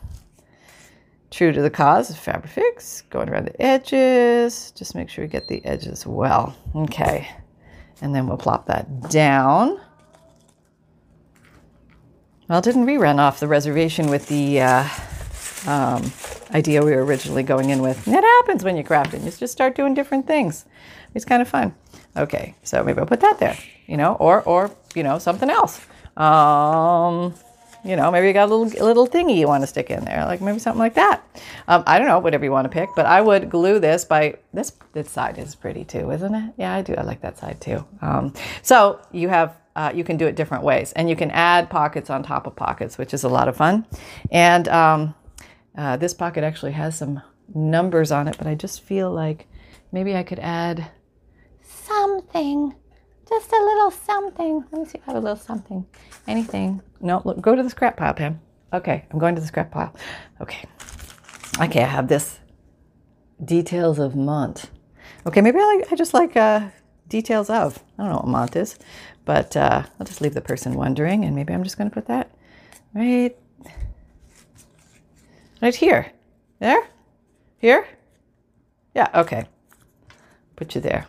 True 1.32 1.52
to 1.52 1.62
the 1.62 1.70
cause 1.70 2.10
of 2.10 2.18
Fabrifix, 2.18 3.04
going 3.10 3.30
around 3.30 3.46
the 3.46 3.62
edges. 3.62 4.72
Just 4.72 4.96
make 4.96 5.10
sure 5.10 5.24
you 5.24 5.30
get 5.30 5.48
the 5.48 5.63
edges 5.65 6.06
well. 6.06 6.56
Okay. 6.76 7.30
And 8.02 8.13
then 8.13 8.28
we'll 8.28 8.38
plop 8.38 8.68
that 8.68 9.10
down. 9.10 9.80
Well, 12.48 12.62
didn't 12.62 12.86
we 12.86 12.98
run 12.98 13.20
off 13.20 13.39
the 13.39 13.48
reservation 13.48 14.10
with 14.10 14.28
the 14.28 14.62
uh, 14.62 14.88
um, 15.65 16.12
idea 16.54 16.84
we 16.84 16.91
were 16.91 17.04
originally 17.04 17.44
going 17.44 17.70
in 17.70 17.82
with? 17.82 18.06
And 18.06 18.15
it 18.15 18.24
happens 18.24 18.63
when 18.63 18.78
you 18.78 18.84
craft 18.84 19.13
it. 19.13 19.22
You 19.22 19.32
just 19.32 19.52
start 19.52 19.76
doing 19.76 19.94
different 19.94 20.28
things. 20.28 20.65
It's 21.15 21.26
kind 21.26 21.41
of 21.41 21.48
fun. 21.48 21.74
Okay, 22.15 22.56
so 22.62 22.84
maybe 22.84 23.00
I'll 23.00 23.06
put 23.06 23.22
that 23.22 23.39
there, 23.39 23.58
you 23.88 23.98
know, 23.98 24.13
or, 24.15 24.41
or 24.44 24.70
you 24.95 25.03
know, 25.03 25.19
something 25.19 25.49
else. 25.49 25.86
Um, 26.17 27.34
you 27.84 27.95
know, 27.95 28.10
maybe 28.10 28.27
you 28.27 28.34
got 28.34 28.49
a 28.49 28.55
little 28.55 28.84
little 28.84 29.08
thingy 29.08 29.38
you 29.38 29.47
want 29.47 29.62
to 29.62 29.67
stick 29.67 29.91
in 29.91 30.03
there, 30.05 30.25
like 30.25 30.41
maybe 30.41 30.58
something 30.58 30.79
like 30.79 30.95
that. 30.95 31.21
Um, 31.67 31.84
I 31.86 31.99
don't 31.99 32.08
know, 32.08 32.17
whatever 32.17 32.43
you 32.43 32.51
want 32.51 32.65
to 32.65 32.69
pick, 32.69 32.89
but 32.95 33.05
I 33.05 33.21
would 33.21 33.49
glue 33.49 33.79
this 33.79 34.05
by 34.05 34.38
this. 34.53 34.73
This 34.93 35.10
side 35.10 35.38
is 35.38 35.53
pretty 35.53 35.84
too, 35.86 36.10
isn't 36.12 36.34
it? 36.34 36.53
Yeah, 36.58 36.73
I 36.73 36.81
do. 36.81 36.95
I 36.95 37.03
like 37.03 37.21
that 37.21 37.38
side 37.38 37.62
too. 37.62 37.86
Um, 38.01 38.34
so 38.63 38.99
you 39.12 39.29
have 39.29 39.55
uh, 39.75 39.91
you 39.93 40.03
can 40.03 40.17
do 40.17 40.25
it 40.25 40.36
different 40.36 40.63
ways, 40.63 40.93
and 40.93 41.10
you 41.10 41.15
can 41.15 41.29
add 41.31 41.69
pockets 41.69 42.10
on 42.10 42.23
top 42.23 42.47
of 42.47 42.55
pockets, 42.55 42.97
which 42.97 43.13
is 43.13 43.23
a 43.23 43.29
lot 43.29 43.47
of 43.47 43.55
fun. 43.55 43.86
And 44.31 44.67
um, 44.67 45.13
uh, 45.77 45.97
this 45.97 46.13
pocket 46.13 46.43
actually 46.43 46.71
has 46.71 46.97
some 46.97 47.21
numbers 47.53 48.12
on 48.12 48.27
it, 48.27 48.36
but 48.38 48.47
I 48.47 48.55
just 48.55 48.81
feel 48.81 49.12
like 49.12 49.47
maybe 49.91 50.15
I 50.15 50.23
could 50.23 50.39
add 50.39 50.89
something 51.62 52.73
just 53.28 53.52
a 53.52 53.56
little 53.56 53.92
something. 53.92 54.64
Let 54.72 54.82
me 54.82 54.86
see 54.86 54.98
if 54.98 55.08
I 55.08 55.14
have 55.14 55.18
a 55.18 55.20
little 55.20 55.36
something. 55.36 55.86
Anything. 56.28 56.82
No, 57.02 57.22
look, 57.26 57.42
go 57.42 57.56
to 57.56 57.64
the 57.64 57.70
scrap 57.70 57.98
pile, 57.98 58.14
Pam. 58.14 58.40
Okay, 58.74 59.06
I'm 59.12 59.20
going 59.20 59.36
to 59.36 59.42
the 59.42 59.48
scrap 59.48 59.72
pile. 59.72 59.96
Okay. 60.42 60.66
Okay, 61.60 61.84
I 61.84 61.88
have 61.88 62.08
this 62.08 62.40
details 63.44 64.00
of 64.00 64.16
Mont. 64.16 64.70
Okay, 65.26 65.42
maybe 65.42 65.60
I, 65.60 65.76
like, 65.78 65.92
I 65.92 65.96
just 65.96 66.14
like 66.14 66.36
uh, 66.36 66.70
details 67.08 67.50
of. 67.50 67.82
I 67.98 68.04
don't 68.04 68.12
know 68.12 68.18
what 68.18 68.28
Mont 68.28 68.56
is, 68.56 68.78
but 69.24 69.56
uh, 69.56 69.84
I'll 70.00 70.06
just 70.06 70.22
leave 70.22 70.34
the 70.34 70.42
person 70.42 70.74
wondering, 70.74 71.24
and 71.26 71.36
maybe 71.36 71.54
I'm 71.54 71.64
just 71.64 71.78
going 71.78 71.90
to 71.90 71.94
put 71.94 72.08
that 72.08 72.32
right, 72.94 73.36
right 75.62 75.76
here. 75.76 76.12
There? 76.60 76.88
Here? 77.58 77.88
Yeah, 78.94 79.10
okay. 79.14 79.46
Put 80.56 80.76
you 80.76 80.82
there. 80.82 81.06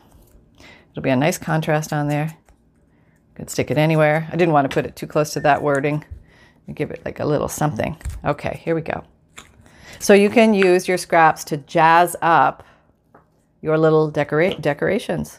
It'll 0.96 1.04
be 1.04 1.10
a 1.10 1.16
nice 1.16 1.36
contrast 1.36 1.92
on 1.92 2.08
there. 2.08 2.34
Could 3.34 3.50
stick 3.50 3.70
it 3.70 3.76
anywhere. 3.76 4.26
I 4.32 4.36
didn't 4.36 4.54
want 4.54 4.70
to 4.70 4.74
put 4.74 4.86
it 4.86 4.96
too 4.96 5.06
close 5.06 5.34
to 5.34 5.40
that 5.40 5.60
wording. 5.60 6.02
Give 6.72 6.90
it 6.90 7.02
like 7.04 7.20
a 7.20 7.26
little 7.26 7.48
something. 7.48 7.98
Okay, 8.24 8.62
here 8.64 8.74
we 8.74 8.80
go. 8.80 9.04
So 9.98 10.14
you 10.14 10.30
can 10.30 10.54
use 10.54 10.88
your 10.88 10.96
scraps 10.96 11.44
to 11.44 11.58
jazz 11.58 12.16
up 12.22 12.64
your 13.60 13.76
little 13.76 14.10
decora- 14.10 14.58
decorations. 14.58 15.38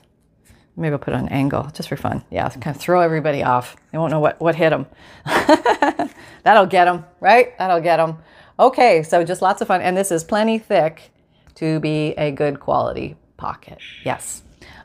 Maybe 0.76 0.94
I'll 0.94 1.00
put 1.00 1.16
an 1.16 1.28
angle 1.30 1.64
just 1.74 1.90
for 1.90 1.98
fun. 1.98 2.24
Yeah, 2.30 2.48
kind 2.50 2.76
of 2.76 2.80
throw 2.80 3.02
everybody 3.02 3.42
off. 3.42 3.76
They 3.92 3.98
won't 3.98 4.12
know 4.12 4.20
what, 4.20 4.40
what 4.40 4.54
hit 4.54 4.70
them. 4.70 4.86
That'll 6.44 6.68
get 6.68 6.86
them, 6.86 7.04
right? 7.20 7.58
That'll 7.58 7.82
get 7.82 7.98
them. 7.98 8.20
Okay, 8.60 9.02
so 9.02 9.24
just 9.24 9.42
lots 9.42 9.64
of 9.64 9.68
fun. 9.68 9.82
And 9.82 9.98
this 9.98 10.12
is 10.12 10.24
plenty 10.24 10.60
thick 10.60 11.10
to 11.56 11.80
be 11.80 12.10
a 12.10 12.30
good 12.30 12.60
quality 12.60 13.16
pocket. 13.38 13.80
Yes. 14.06 14.44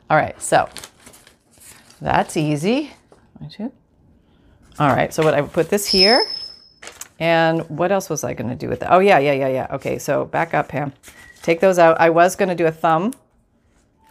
All 0.09 0.17
right, 0.17 0.39
so 0.41 0.69
that's 2.01 2.35
easy. 2.37 2.91
All 4.79 4.89
right, 4.89 5.13
so 5.13 5.23
what 5.23 5.33
I 5.33 5.41
put 5.41 5.69
this 5.69 5.87
here, 5.87 6.25
and 7.19 7.61
what 7.69 7.91
else 7.91 8.09
was 8.09 8.23
I 8.23 8.33
going 8.33 8.49
to 8.49 8.55
do 8.55 8.67
with 8.67 8.81
that? 8.81 8.91
Oh 8.91 8.99
yeah, 8.99 9.19
yeah, 9.19 9.33
yeah, 9.33 9.47
yeah. 9.47 9.67
Okay, 9.71 9.97
so 9.97 10.25
back 10.25 10.53
up, 10.53 10.67
Pam. 10.69 10.93
Take 11.41 11.61
those 11.61 11.79
out. 11.79 11.99
I 11.99 12.09
was 12.09 12.35
going 12.35 12.49
to 12.49 12.55
do 12.55 12.65
a 12.65 12.71
thumb, 12.71 13.13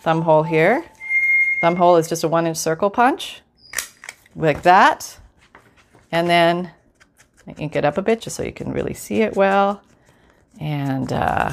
thumb 0.01 0.23
hole 0.23 0.43
here. 0.43 0.85
Thumb 1.61 1.77
hole 1.77 1.97
is 1.97 2.09
just 2.09 2.25
a 2.25 2.29
one 2.29 2.47
inch 2.47 2.57
circle 2.57 2.91
punch, 2.91 3.43
like 4.35 4.63
that, 4.63 5.19
and 6.11 6.29
then 6.29 6.71
I 7.47 7.53
ink 7.53 7.77
it 7.77 7.85
up 7.85 7.99
a 7.99 8.03
bit 8.03 8.21
just 8.21 8.37
so 8.37 8.43
you 8.43 8.53
can 8.53 8.73
really 8.73 8.95
see 8.95 9.21
it 9.21 9.37
well, 9.37 9.83
and. 10.59 11.13
Uh, 11.13 11.53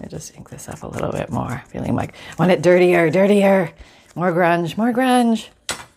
I 0.00 0.06
just 0.06 0.36
ink 0.36 0.50
this 0.50 0.68
up 0.68 0.82
a 0.82 0.86
little 0.86 1.12
bit 1.12 1.30
more, 1.30 1.62
feeling 1.68 1.94
like 1.94 2.14
I 2.32 2.34
want 2.38 2.52
it 2.52 2.62
dirtier, 2.62 3.10
dirtier, 3.10 3.72
more 4.14 4.32
grunge, 4.32 4.76
more 4.76 4.92
grunge. 4.92 5.48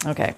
Okay, 0.05 0.35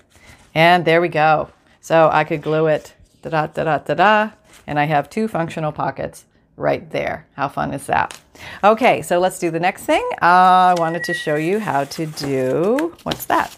and 0.54 0.86
there 0.86 1.02
we 1.02 1.08
go. 1.10 1.49
So 1.82 2.10
I 2.12 2.23
could 2.23 2.41
glue 2.41 2.67
it, 2.67 2.93
da 3.21 3.30
da 3.30 3.47
da 3.47 3.63
da 3.63 3.78
da 3.80 3.93
da, 3.93 4.32
and 4.67 4.80
I 4.80 4.86
have 4.86 5.10
two 5.10 5.28
functional 5.28 5.71
pockets 5.71 6.26
right 6.56 6.89
there. 6.91 7.28
How 7.34 7.47
fun 7.47 7.73
is 7.73 7.86
that? 7.88 8.19
Okay, 8.63 9.02
so 9.02 9.19
let's 9.19 9.39
do 9.39 9.49
the 9.52 9.60
next 9.60 9.86
thing. 9.86 10.08
Uh, 10.21 10.73
I 10.73 10.76
wanted 10.78 11.04
to 11.06 11.13
show 11.13 11.36
you 11.36 11.60
how 11.60 11.86
to 11.86 12.06
do, 12.06 12.95
what's 13.04 13.26
that? 13.26 13.56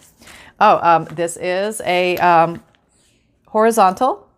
Oh, 0.60 0.78
um, 0.82 1.04
this 1.12 1.36
is 1.36 1.82
a 1.84 2.16
um, 2.18 2.62
horizontal 3.46 4.28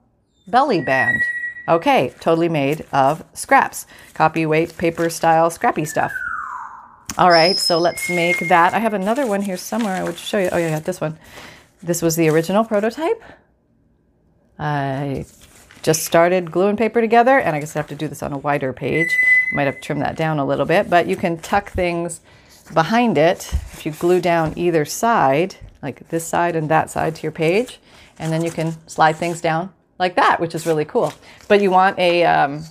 belly 0.46 0.80
band. 0.80 1.22
Okay, 1.68 2.14
totally 2.20 2.48
made 2.48 2.86
of 2.92 3.22
scraps. 3.34 3.86
Copy 4.14 4.46
weight, 4.46 4.78
paper 4.78 5.10
style, 5.10 5.50
scrappy 5.50 5.84
stuff. 5.84 6.12
All 7.18 7.30
right, 7.30 7.56
so 7.56 7.78
let's 7.78 8.08
make 8.08 8.48
that. 8.48 8.72
I 8.72 8.78
have 8.78 8.94
another 8.94 9.26
one 9.26 9.42
here 9.42 9.58
somewhere. 9.58 9.94
I 9.94 10.02
would 10.02 10.16
show 10.16 10.38
you. 10.38 10.48
Oh, 10.50 10.56
yeah, 10.56 10.78
this 10.78 11.00
one. 11.00 11.18
This 11.82 12.00
was 12.00 12.16
the 12.16 12.28
original 12.28 12.64
prototype. 12.64 13.22
I 14.58 15.26
just 15.82 16.04
started 16.04 16.50
glue 16.50 16.68
and 16.68 16.78
paper 16.78 17.00
together, 17.00 17.38
and 17.38 17.54
I 17.54 17.60
guess 17.60 17.76
I 17.76 17.80
have 17.80 17.88
to 17.88 17.94
do 17.94 18.08
this 18.08 18.22
on 18.22 18.32
a 18.32 18.38
wider 18.38 18.72
page. 18.72 19.10
I 19.52 19.54
might 19.54 19.66
have 19.66 19.76
to 19.76 19.80
trim 19.80 19.98
that 19.98 20.16
down 20.16 20.38
a 20.38 20.46
little 20.46 20.66
bit, 20.66 20.88
but 20.88 21.06
you 21.06 21.16
can 21.16 21.38
tuck 21.38 21.70
things 21.70 22.20
behind 22.72 23.18
it 23.18 23.52
if 23.72 23.84
you 23.84 23.92
glue 23.92 24.20
down 24.20 24.54
either 24.56 24.84
side, 24.84 25.56
like 25.82 26.08
this 26.08 26.26
side 26.26 26.56
and 26.56 26.68
that 26.68 26.90
side 26.90 27.14
to 27.16 27.22
your 27.22 27.32
page, 27.32 27.78
and 28.18 28.32
then 28.32 28.42
you 28.42 28.50
can 28.50 28.76
slide 28.88 29.16
things 29.16 29.40
down 29.40 29.72
like 29.98 30.16
that, 30.16 30.40
which 30.40 30.54
is 30.54 30.66
really 30.66 30.84
cool. 30.84 31.12
But 31.48 31.60
you 31.60 31.70
want 31.70 31.98
a, 31.98 32.24
um, 32.24 32.64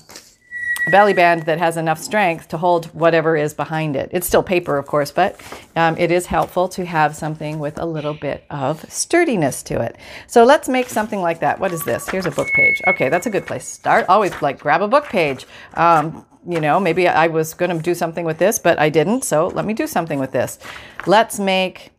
a 0.88 0.92
belly 0.92 1.13
band 1.13 1.44
that 1.44 1.60
has 1.60 1.76
enough 1.76 2.00
strength 2.00 2.48
to 2.50 2.58
hold 2.58 2.86
whatever 2.88 3.36
is 3.36 3.54
behind 3.54 3.96
it. 3.96 4.10
It's 4.13 4.26
still 4.26 4.44
paper, 4.44 4.78
of 4.78 4.88
course, 4.88 5.12
but 5.12 5.40
um, 5.76 5.98
it 5.98 6.12
is 6.12 6.26
helpful 6.26 6.70
to 6.70 6.86
have 6.86 7.16
something 7.16 7.60
with 7.60 7.78
a 7.80 7.86
little 7.86 8.13
bit 8.13 8.46
of 8.50 8.90
sturdiness 8.92 9.63
to 9.63 9.82
it. 9.82 9.98
So 10.28 10.46
let's 10.46 10.70
make 10.70 10.88
something 10.88 11.22
like 11.22 11.42
that. 11.42 11.60
What 11.60 11.74
is 11.74 11.84
this? 11.84 12.08
Here's 12.08 12.26
a 12.26 12.32
book 12.32 12.48
page. 12.56 12.82
Okay, 12.88 13.10
that's 13.10 13.26
a 13.26 13.30
good 13.30 13.46
place 13.46 13.66
to 13.66 13.76
start. 13.76 14.06
Always 14.08 14.42
like 14.42 14.60
grab 14.60 14.82
a 14.82 14.88
book 14.88 15.06
page. 15.06 15.46
Um, 15.74 16.26
you 16.48 16.62
know, 16.62 16.80
maybe 16.80 17.10
I 17.10 17.28
was 17.28 17.54
going 17.54 17.76
to 17.76 17.84
do 17.84 17.94
something 17.94 18.24
with 18.24 18.38
this, 18.38 18.58
but 18.58 18.80
I 18.80 18.90
didn't. 18.90 19.26
So 19.26 19.48
let 19.48 19.66
me 19.66 19.74
do 19.74 19.86
something 19.86 20.18
with 20.18 20.32
this. 20.32 20.60
Let's 21.06 21.40
make 21.40 21.92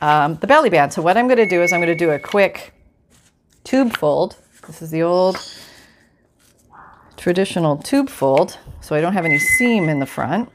um, 0.00 0.36
the 0.36 0.46
belly 0.46 0.70
band. 0.70 0.92
So 0.92 1.02
what 1.02 1.16
I'm 1.16 1.26
going 1.26 1.38
to 1.38 1.48
do 1.48 1.62
is 1.62 1.72
I'm 1.72 1.80
going 1.80 1.92
to 1.92 1.98
do 1.98 2.10
a 2.10 2.18
quick 2.20 2.72
tube 3.64 3.96
fold 3.96 4.36
this 4.66 4.82
is 4.82 4.90
the 4.90 5.02
old 5.02 5.38
traditional 7.16 7.76
tube 7.76 8.08
fold, 8.08 8.58
so 8.80 8.94
I 8.94 9.00
don't 9.00 9.12
have 9.12 9.24
any 9.24 9.38
seam 9.38 9.88
in 9.88 10.00
the 10.00 10.06
front. 10.06 10.50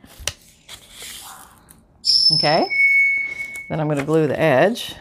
Okay, 2.36 2.66
then 3.70 3.80
I'm 3.80 3.88
going 3.88 4.00
to 4.00 4.06
glue 4.06 4.28
the 4.28 4.40
edge, 4.40 4.96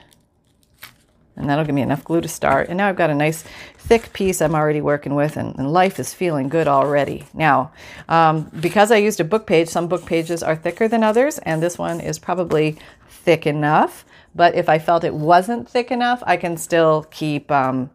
and 1.36 1.48
that'll 1.48 1.64
give 1.64 1.74
me 1.74 1.82
enough 1.82 2.04
glue 2.04 2.20
to 2.20 2.28
start. 2.28 2.68
And 2.68 2.76
now 2.76 2.88
I've 2.88 2.96
got 2.96 3.10
a 3.10 3.14
nice 3.14 3.44
thick 3.76 4.12
piece 4.12 4.40
I'm 4.40 4.54
already 4.54 4.80
working 4.80 5.14
with, 5.14 5.36
and, 5.36 5.56
and 5.58 5.72
life 5.72 5.98
is 5.98 6.14
feeling 6.14 6.48
good 6.48 6.68
already. 6.68 7.24
Now, 7.34 7.72
um, 8.08 8.50
because 8.60 8.90
I 8.90 8.96
used 8.96 9.20
a 9.20 9.24
book 9.24 9.46
page, 9.46 9.68
some 9.68 9.88
book 9.88 10.06
pages 10.06 10.42
are 10.42 10.56
thicker 10.56 10.88
than 10.88 11.02
others, 11.02 11.38
and 11.38 11.62
this 11.62 11.78
one 11.78 12.00
is 12.00 12.18
probably 12.18 12.78
thick 13.08 13.46
enough. 13.46 14.04
But 14.34 14.54
if 14.54 14.68
I 14.68 14.78
felt 14.78 15.02
it 15.02 15.14
wasn't 15.14 15.68
thick 15.68 15.90
enough, 15.90 16.22
I 16.26 16.36
can 16.36 16.56
still 16.56 17.06
keep 17.10 17.50
um, 17.50 17.90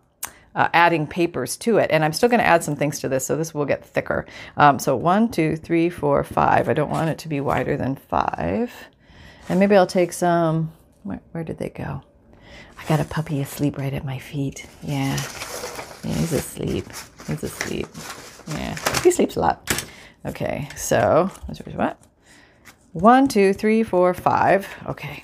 uh, 0.55 0.69
adding 0.73 1.05
papers 1.05 1.57
to 1.57 1.77
it. 1.77 1.91
And 1.91 2.03
I'm 2.03 2.13
still 2.13 2.29
going 2.29 2.39
to 2.39 2.45
add 2.45 2.63
some 2.63 2.75
things 2.75 2.99
to 3.01 3.09
this, 3.09 3.25
so 3.25 3.35
this 3.35 3.53
will 3.53 3.65
get 3.65 3.85
thicker. 3.85 4.25
Um, 4.57 4.79
so 4.79 4.95
one, 4.95 5.29
two, 5.29 5.55
three, 5.57 5.89
four, 5.89 6.23
five. 6.23 6.69
I 6.69 6.73
don't 6.73 6.89
want 6.89 7.09
it 7.09 7.17
to 7.19 7.27
be 7.27 7.41
wider 7.41 7.77
than 7.77 7.95
five. 7.95 8.71
And 9.49 9.59
maybe 9.59 9.75
I'll 9.75 9.85
take 9.85 10.13
some, 10.13 10.71
where, 11.03 11.21
where 11.31 11.43
did 11.43 11.59
they 11.59 11.69
go? 11.69 12.01
I 12.77 12.85
got 12.87 12.99
a 12.99 13.05
puppy 13.05 13.41
asleep 13.41 13.77
right 13.77 13.93
at 13.93 14.05
my 14.05 14.19
feet. 14.19 14.65
Yeah. 14.81 15.11
yeah 16.03 16.13
he's 16.13 16.33
asleep. 16.33 16.85
He's 17.27 17.43
asleep. 17.43 17.87
Yeah, 18.47 18.75
he 19.01 19.11
sleeps 19.11 19.35
a 19.35 19.39
lot. 19.39 19.85
Okay, 20.25 20.69
so 20.75 21.29
what? 21.75 21.99
One, 22.93 23.27
two, 23.27 23.53
three, 23.53 23.83
four, 23.83 24.13
five. 24.13 24.67
Okay, 24.87 25.21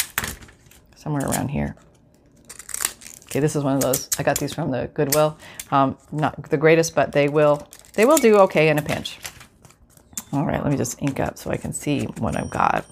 somewhere 0.95 1.25
around 1.27 1.49
here. 1.49 1.75
Okay, 3.31 3.39
this 3.39 3.55
is 3.55 3.63
one 3.63 3.75
of 3.75 3.81
those. 3.81 4.09
I 4.19 4.23
got 4.23 4.37
these 4.39 4.53
from 4.53 4.71
the 4.71 4.89
Goodwill. 4.93 5.37
Um, 5.71 5.97
not 6.11 6.49
the 6.49 6.57
greatest, 6.57 6.93
but 6.93 7.13
they 7.13 7.29
will 7.29 7.65
they 7.93 8.03
will 8.03 8.17
do 8.17 8.35
okay 8.39 8.67
in 8.67 8.77
a 8.77 8.81
pinch. 8.81 9.19
All 10.33 10.45
right, 10.45 10.61
let 10.61 10.69
me 10.69 10.75
just 10.75 11.01
ink 11.01 11.21
up 11.21 11.37
so 11.37 11.49
I 11.49 11.55
can 11.55 11.71
see 11.71 12.07
what 12.17 12.35
I've 12.35 12.49
got. 12.49 12.85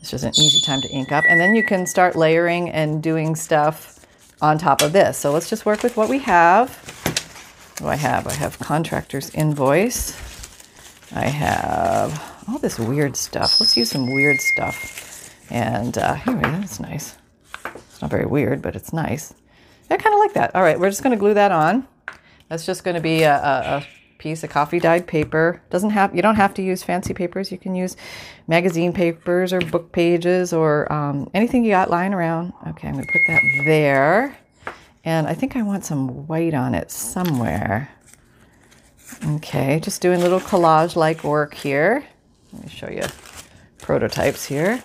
It's 0.00 0.12
just 0.12 0.22
an 0.22 0.30
easy 0.38 0.64
time 0.64 0.80
to 0.80 0.88
ink 0.90 1.10
up, 1.10 1.24
and 1.28 1.40
then 1.40 1.56
you 1.56 1.64
can 1.64 1.86
start 1.86 2.14
layering 2.14 2.70
and 2.70 3.02
doing 3.02 3.34
stuff 3.34 4.06
on 4.40 4.58
top 4.58 4.80
of 4.80 4.92
this. 4.92 5.18
So 5.18 5.32
let's 5.32 5.50
just 5.50 5.66
work 5.66 5.82
with 5.82 5.96
what 5.96 6.08
we 6.08 6.20
have. 6.20 6.76
What 6.76 7.78
do 7.78 7.86
I 7.88 7.96
have? 7.96 8.28
I 8.28 8.32
have 8.34 8.60
contractor's 8.60 9.30
invoice. 9.30 10.12
I 11.12 11.26
have 11.26 12.44
all 12.46 12.60
this 12.60 12.78
weird 12.78 13.16
stuff. 13.16 13.58
Let's 13.58 13.76
use 13.76 13.90
some 13.90 14.06
weird 14.06 14.40
stuff. 14.40 15.34
And 15.50 15.98
uh, 15.98 16.14
here 16.14 16.36
we 16.36 16.42
go. 16.42 16.50
That's 16.52 16.78
nice. 16.78 17.16
Not 18.06 18.12
very 18.12 18.26
weird, 18.26 18.62
but 18.62 18.76
it's 18.76 18.92
nice. 18.92 19.34
I 19.90 19.96
kind 19.96 20.14
of 20.14 20.20
like 20.20 20.34
that. 20.34 20.54
All 20.54 20.62
right, 20.62 20.78
we're 20.78 20.90
just 20.90 21.02
going 21.02 21.10
to 21.10 21.18
glue 21.18 21.34
that 21.34 21.50
on. 21.50 21.88
That's 22.48 22.64
just 22.64 22.84
going 22.84 22.94
to 22.94 23.00
be 23.00 23.24
a, 23.24 23.34
a, 23.34 23.78
a 23.78 23.86
piece 24.18 24.44
of 24.44 24.50
coffee 24.50 24.78
dyed 24.78 25.08
paper. 25.08 25.60
Doesn't 25.70 25.90
have 25.90 26.14
you 26.14 26.22
don't 26.22 26.36
have 26.36 26.54
to 26.54 26.62
use 26.62 26.84
fancy 26.84 27.14
papers. 27.14 27.50
You 27.50 27.58
can 27.58 27.74
use 27.74 27.96
magazine 28.46 28.92
papers 28.92 29.52
or 29.52 29.60
book 29.60 29.90
pages 29.90 30.52
or 30.52 30.92
um, 30.92 31.28
anything 31.34 31.64
you 31.64 31.72
got 31.72 31.90
lying 31.90 32.14
around. 32.14 32.52
Okay, 32.68 32.86
I'm 32.86 32.94
going 32.94 33.06
to 33.06 33.12
put 33.12 33.22
that 33.26 33.42
there. 33.64 34.38
And 35.04 35.26
I 35.26 35.34
think 35.34 35.56
I 35.56 35.62
want 35.62 35.84
some 35.84 36.28
white 36.28 36.54
on 36.54 36.76
it 36.76 36.92
somewhere. 36.92 37.90
Okay, 39.30 39.80
just 39.80 40.00
doing 40.00 40.20
little 40.20 40.38
collage 40.38 40.94
like 40.94 41.24
work 41.24 41.54
here. 41.54 42.06
Let 42.52 42.62
me 42.62 42.68
show 42.68 42.88
you 42.88 43.02
prototypes 43.78 44.44
here. 44.44 44.80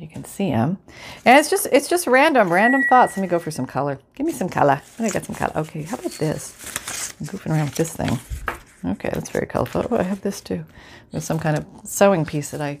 You 0.00 0.08
can 0.08 0.24
see 0.24 0.50
them. 0.50 0.78
And 1.26 1.38
it's 1.38 1.50
just 1.50 1.68
it's 1.70 1.88
just 1.88 2.06
random, 2.06 2.50
random 2.50 2.82
thoughts. 2.88 3.16
Let 3.16 3.22
me 3.22 3.28
go 3.28 3.38
for 3.38 3.50
some 3.50 3.66
color. 3.66 3.98
Give 4.14 4.26
me 4.26 4.32
some 4.32 4.48
color. 4.48 4.80
Let 4.98 5.04
me 5.04 5.10
get 5.10 5.26
some 5.26 5.34
color. 5.34 5.52
Okay, 5.56 5.82
how 5.82 5.98
about 5.98 6.12
this? 6.12 7.14
I'm 7.20 7.26
goofing 7.26 7.50
around 7.50 7.66
with 7.66 7.74
this 7.74 7.94
thing. 7.94 8.18
Okay, 8.92 9.10
that's 9.12 9.28
very 9.28 9.46
colorful. 9.46 9.86
Oh, 9.90 9.98
I 9.98 10.02
have 10.02 10.22
this 10.22 10.40
too. 10.40 10.64
There's 11.10 11.24
some 11.24 11.38
kind 11.38 11.58
of 11.58 11.66
sewing 11.84 12.24
piece 12.24 12.50
that 12.52 12.62
I 12.62 12.80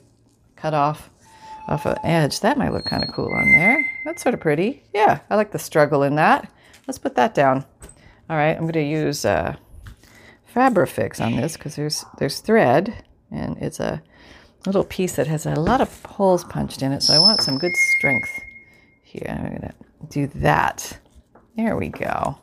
cut 0.56 0.72
off 0.72 1.10
off 1.68 1.84
an 1.84 1.98
edge. 2.04 2.40
That 2.40 2.56
might 2.56 2.72
look 2.72 2.86
kind 2.86 3.04
of 3.04 3.12
cool 3.12 3.30
on 3.32 3.52
there. 3.52 3.84
That's 4.06 4.22
sort 4.22 4.34
of 4.34 4.40
pretty. 4.40 4.82
Yeah, 4.94 5.20
I 5.28 5.36
like 5.36 5.52
the 5.52 5.58
struggle 5.58 6.02
in 6.02 6.14
that. 6.14 6.50
Let's 6.86 6.98
put 6.98 7.16
that 7.16 7.34
down. 7.34 7.66
All 8.30 8.36
right, 8.36 8.56
I'm 8.56 8.62
going 8.62 8.72
to 8.72 8.82
use 8.82 9.26
uh, 9.26 9.56
Fabrifix 10.54 11.20
on 11.20 11.36
this 11.36 11.56
because 11.56 11.76
there's 11.76 12.04
there's 12.18 12.40
thread 12.40 13.04
and 13.30 13.56
it's 13.58 13.78
a 13.78 14.02
little 14.66 14.84
piece 14.84 15.16
that 15.16 15.26
has 15.26 15.46
a 15.46 15.54
lot 15.54 15.80
of 15.80 16.04
holes 16.04 16.44
punched 16.44 16.82
in 16.82 16.92
it, 16.92 17.02
so 17.02 17.14
I 17.14 17.18
want 17.18 17.42
some 17.42 17.58
good 17.58 17.74
strength 17.98 18.30
here. 19.02 19.26
I'm 19.28 19.48
going 19.48 19.60
to 19.60 19.74
do 20.08 20.26
that. 20.40 20.98
There 21.56 21.76
we 21.76 21.88
go. 21.88 22.38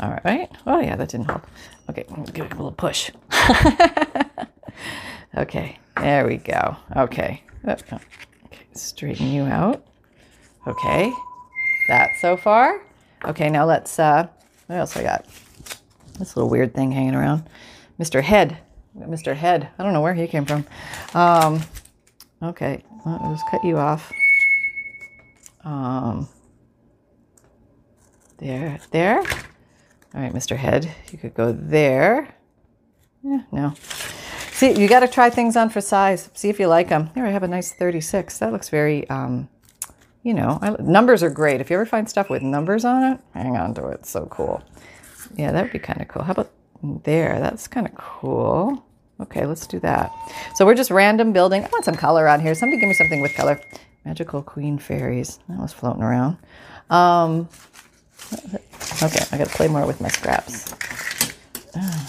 All 0.00 0.18
right. 0.24 0.50
Oh, 0.66 0.80
yeah, 0.80 0.96
that 0.96 1.08
didn't 1.08 1.30
hold. 1.30 1.42
Okay, 1.88 2.04
give 2.32 2.46
it 2.46 2.52
a 2.52 2.56
little 2.56 2.72
push. 2.72 3.10
okay, 5.36 5.78
there 5.96 6.26
we 6.26 6.36
go. 6.36 6.76
Okay. 6.96 7.42
Okay, 7.66 7.98
straighten 8.72 9.28
you 9.28 9.44
out. 9.44 9.84
Okay, 10.66 11.12
that 11.88 12.10
so 12.20 12.36
far. 12.36 12.82
Okay, 13.24 13.48
now 13.48 13.64
let's, 13.64 13.98
uh, 13.98 14.26
what 14.66 14.76
else 14.76 14.96
I 14.96 15.02
got? 15.02 15.24
This 16.18 16.36
little 16.36 16.50
weird 16.50 16.74
thing 16.74 16.92
hanging 16.92 17.14
around. 17.14 17.48
Mr. 17.98 18.22
Head. 18.22 18.58
Mr. 18.98 19.34
Head. 19.34 19.68
I 19.78 19.82
don't 19.82 19.92
know 19.92 20.00
where 20.00 20.14
he 20.14 20.26
came 20.26 20.44
from. 20.44 20.66
Um, 21.14 21.60
okay, 22.42 22.82
I'll 23.04 23.32
just 23.32 23.48
cut 23.50 23.64
you 23.64 23.78
off. 23.78 24.12
Um, 25.64 26.28
there, 28.38 28.78
there. 28.90 29.18
All 29.18 30.22
right, 30.22 30.32
Mr. 30.32 30.56
Head, 30.56 30.90
you 31.10 31.18
could 31.18 31.34
go 31.34 31.52
there. 31.52 32.34
Yeah, 33.22 33.42
no. 33.52 33.74
See, 34.52 34.72
you 34.72 34.88
got 34.88 35.00
to 35.00 35.08
try 35.08 35.28
things 35.28 35.56
on 35.56 35.68
for 35.68 35.82
size. 35.82 36.30
See 36.32 36.48
if 36.48 36.58
you 36.58 36.66
like 36.68 36.88
them. 36.88 37.10
Here, 37.14 37.26
I 37.26 37.30
have 37.30 37.42
a 37.42 37.48
nice 37.48 37.72
36. 37.72 38.38
That 38.38 38.52
looks 38.52 38.70
very, 38.70 39.08
um, 39.10 39.50
you 40.22 40.32
know, 40.32 40.58
I, 40.62 40.70
numbers 40.80 41.22
are 41.22 41.28
great. 41.28 41.60
If 41.60 41.68
you 41.68 41.76
ever 41.76 41.84
find 41.84 42.08
stuff 42.08 42.30
with 42.30 42.40
numbers 42.40 42.84
on 42.84 43.12
it, 43.12 43.20
hang 43.34 43.56
on 43.56 43.74
to 43.74 43.88
it. 43.88 44.00
It's 44.00 44.10
so 44.10 44.26
cool. 44.26 44.62
Yeah, 45.36 45.52
that 45.52 45.62
would 45.62 45.72
be 45.72 45.78
kind 45.78 46.00
of 46.00 46.08
cool. 46.08 46.22
How 46.22 46.32
about 46.32 46.50
there? 46.82 47.38
That's 47.38 47.68
kind 47.68 47.86
of 47.86 47.94
cool. 47.94 48.85
Okay, 49.20 49.46
let's 49.46 49.66
do 49.66 49.80
that. 49.80 50.12
So 50.54 50.66
we're 50.66 50.74
just 50.74 50.90
random 50.90 51.32
building. 51.32 51.64
I 51.64 51.68
want 51.68 51.84
some 51.84 51.94
color 51.94 52.28
on 52.28 52.40
here. 52.40 52.54
Somebody 52.54 52.80
give 52.80 52.88
me 52.88 52.94
something 52.94 53.22
with 53.22 53.34
color. 53.34 53.60
Magical 54.04 54.42
Queen 54.42 54.78
Fairies. 54.78 55.38
That 55.48 55.58
was 55.58 55.72
floating 55.72 56.02
around. 56.02 56.36
Um, 56.90 57.48
okay, 59.02 59.24
I 59.32 59.38
got 59.38 59.48
to 59.48 59.56
play 59.56 59.68
more 59.68 59.86
with 59.86 60.00
my 60.00 60.08
scraps. 60.08 60.74
Oh, 61.74 62.06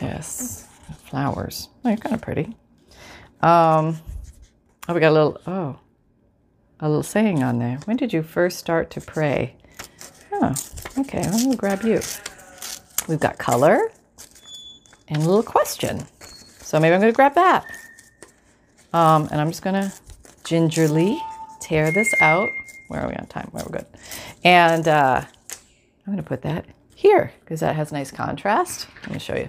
yes, 0.00 0.66
flowers. 1.04 1.68
Oh, 1.84 1.88
you're 1.90 1.98
kind 1.98 2.14
of 2.14 2.22
pretty. 2.22 2.56
Um, 3.40 3.98
oh, 4.88 4.94
we 4.94 5.00
got 5.00 5.10
a 5.10 5.12
little, 5.12 5.40
oh, 5.46 5.78
a 6.80 6.88
little 6.88 7.02
saying 7.02 7.42
on 7.42 7.58
there. 7.58 7.78
When 7.84 7.96
did 7.96 8.12
you 8.12 8.22
first 8.22 8.58
start 8.58 8.90
to 8.90 9.00
pray? 9.00 9.56
Oh, 10.32 10.54
okay, 10.98 11.22
I'm 11.22 11.50
to 11.50 11.56
grab 11.56 11.82
you. 11.82 12.00
We've 13.08 13.20
got 13.20 13.38
color 13.38 13.90
and 15.08 15.18
a 15.18 15.26
little 15.26 15.42
question. 15.42 16.06
So 16.68 16.78
maybe 16.78 16.94
I'm 16.94 17.00
going 17.00 17.10
to 17.10 17.16
grab 17.16 17.32
that. 17.32 17.64
Um, 18.92 19.26
and 19.32 19.40
I'm 19.40 19.48
just 19.48 19.62
going 19.62 19.82
to 19.82 19.90
gingerly 20.44 21.18
tear 21.60 21.90
this 21.90 22.14
out. 22.20 22.50
Where 22.88 23.00
are 23.00 23.08
we 23.08 23.14
on 23.14 23.24
time? 23.24 23.48
Where 23.52 23.64
we're 23.64 23.78
good. 23.78 23.86
And 24.44 24.86
uh, 24.86 25.22
I'm 25.24 26.12
going 26.12 26.18
to 26.18 26.22
put 26.22 26.42
that 26.42 26.66
here 26.94 27.32
because 27.40 27.60
that 27.60 27.74
has 27.74 27.90
nice 27.90 28.10
contrast. 28.10 28.86
Let 29.04 29.12
me 29.12 29.18
show 29.18 29.34
you. 29.34 29.48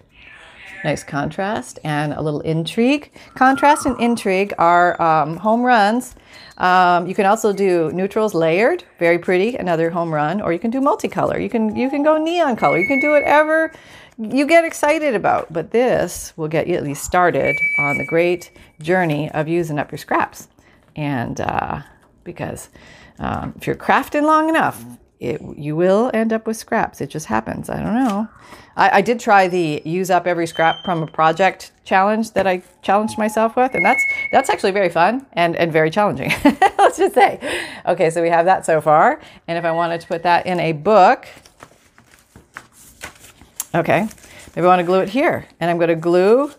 Nice 0.85 1.03
contrast 1.03 1.77
and 1.83 2.13
a 2.13 2.21
little 2.21 2.39
intrigue. 2.39 3.11
Contrast 3.35 3.85
and 3.85 3.99
intrigue 3.99 4.53
are 4.57 5.01
um, 5.01 5.35
home 5.35 5.61
runs. 5.63 6.15
Um, 6.57 7.05
you 7.05 7.13
can 7.15 7.25
also 7.25 7.51
do 7.51 7.91
neutrals 7.91 8.33
layered, 8.33 8.85
very 8.97 9.19
pretty, 9.19 9.57
another 9.57 9.89
home 9.89 10.13
run, 10.13 10.39
or 10.39 10.53
you 10.53 10.59
can 10.59 10.71
do 10.71 10.79
multicolor. 10.79 11.41
You 11.41 11.49
can 11.49 11.75
you 11.75 11.89
can 11.89 12.01
go 12.01 12.17
neon 12.17 12.55
color. 12.55 12.77
You 12.77 12.87
can 12.87 13.01
do 13.01 13.11
whatever 13.11 13.73
you 14.19 14.45
get 14.45 14.65
excited 14.65 15.15
about. 15.15 15.51
But 15.51 15.71
this 15.71 16.33
will 16.35 16.47
get 16.47 16.67
you 16.67 16.75
at 16.75 16.83
least 16.83 17.03
started 17.03 17.55
on 17.79 17.97
the 17.97 18.05
great 18.05 18.51
journey 18.81 19.31
of 19.31 19.47
using 19.47 19.79
up 19.79 19.91
your 19.91 19.97
scraps. 19.97 20.47
And 20.95 21.39
uh, 21.39 21.81
because 22.23 22.69
um, 23.17 23.53
if 23.57 23.65
you're 23.65 23.75
crafting 23.75 24.23
long 24.23 24.49
enough, 24.49 24.83
it, 25.19 25.41
you 25.57 25.75
will 25.75 26.09
end 26.13 26.31
up 26.31 26.47
with 26.47 26.55
scraps. 26.55 27.01
It 27.01 27.09
just 27.09 27.25
happens. 27.25 27.69
I 27.69 27.81
don't 27.81 27.93
know. 27.93 28.27
I, 28.77 28.99
I, 28.99 29.01
did 29.01 29.19
try 29.19 29.49
the 29.49 29.81
use 29.83 30.09
up 30.09 30.25
every 30.25 30.47
scrap 30.47 30.85
from 30.85 31.03
a 31.03 31.07
project 31.07 31.73
challenge 31.83 32.31
that 32.31 32.47
I 32.47 32.63
challenged 32.81 33.17
myself 33.17 33.57
with, 33.57 33.75
and 33.75 33.83
that's 33.83 34.01
that's 34.31 34.49
actually 34.49 34.71
very 34.71 34.87
fun 34.87 35.25
and, 35.33 35.57
and 35.57 35.73
very 35.73 35.91
challenging. 35.91 36.31
Let's 36.77 36.97
just 36.97 37.15
say. 37.15 37.39
Okay, 37.85 38.09
so 38.09 38.21
we 38.21 38.29
have 38.29 38.45
that 38.45 38.65
so 38.65 38.79
far. 38.79 39.19
And 39.49 39.57
if 39.57 39.65
I 39.65 39.71
wanted 39.71 39.99
to 39.99 40.07
put 40.07 40.23
that 40.23 40.45
in 40.45 40.57
a 40.61 40.71
book, 40.71 41.27
Okay, 43.73 44.07
maybe 44.55 44.65
I 44.65 44.67
want 44.67 44.79
to 44.79 44.85
glue 44.85 45.01
it 45.01 45.09
here. 45.09 45.45
And 45.59 45.69
I'm 45.69 45.77
going 45.77 45.89
to 45.89 45.95
glue 45.95 46.51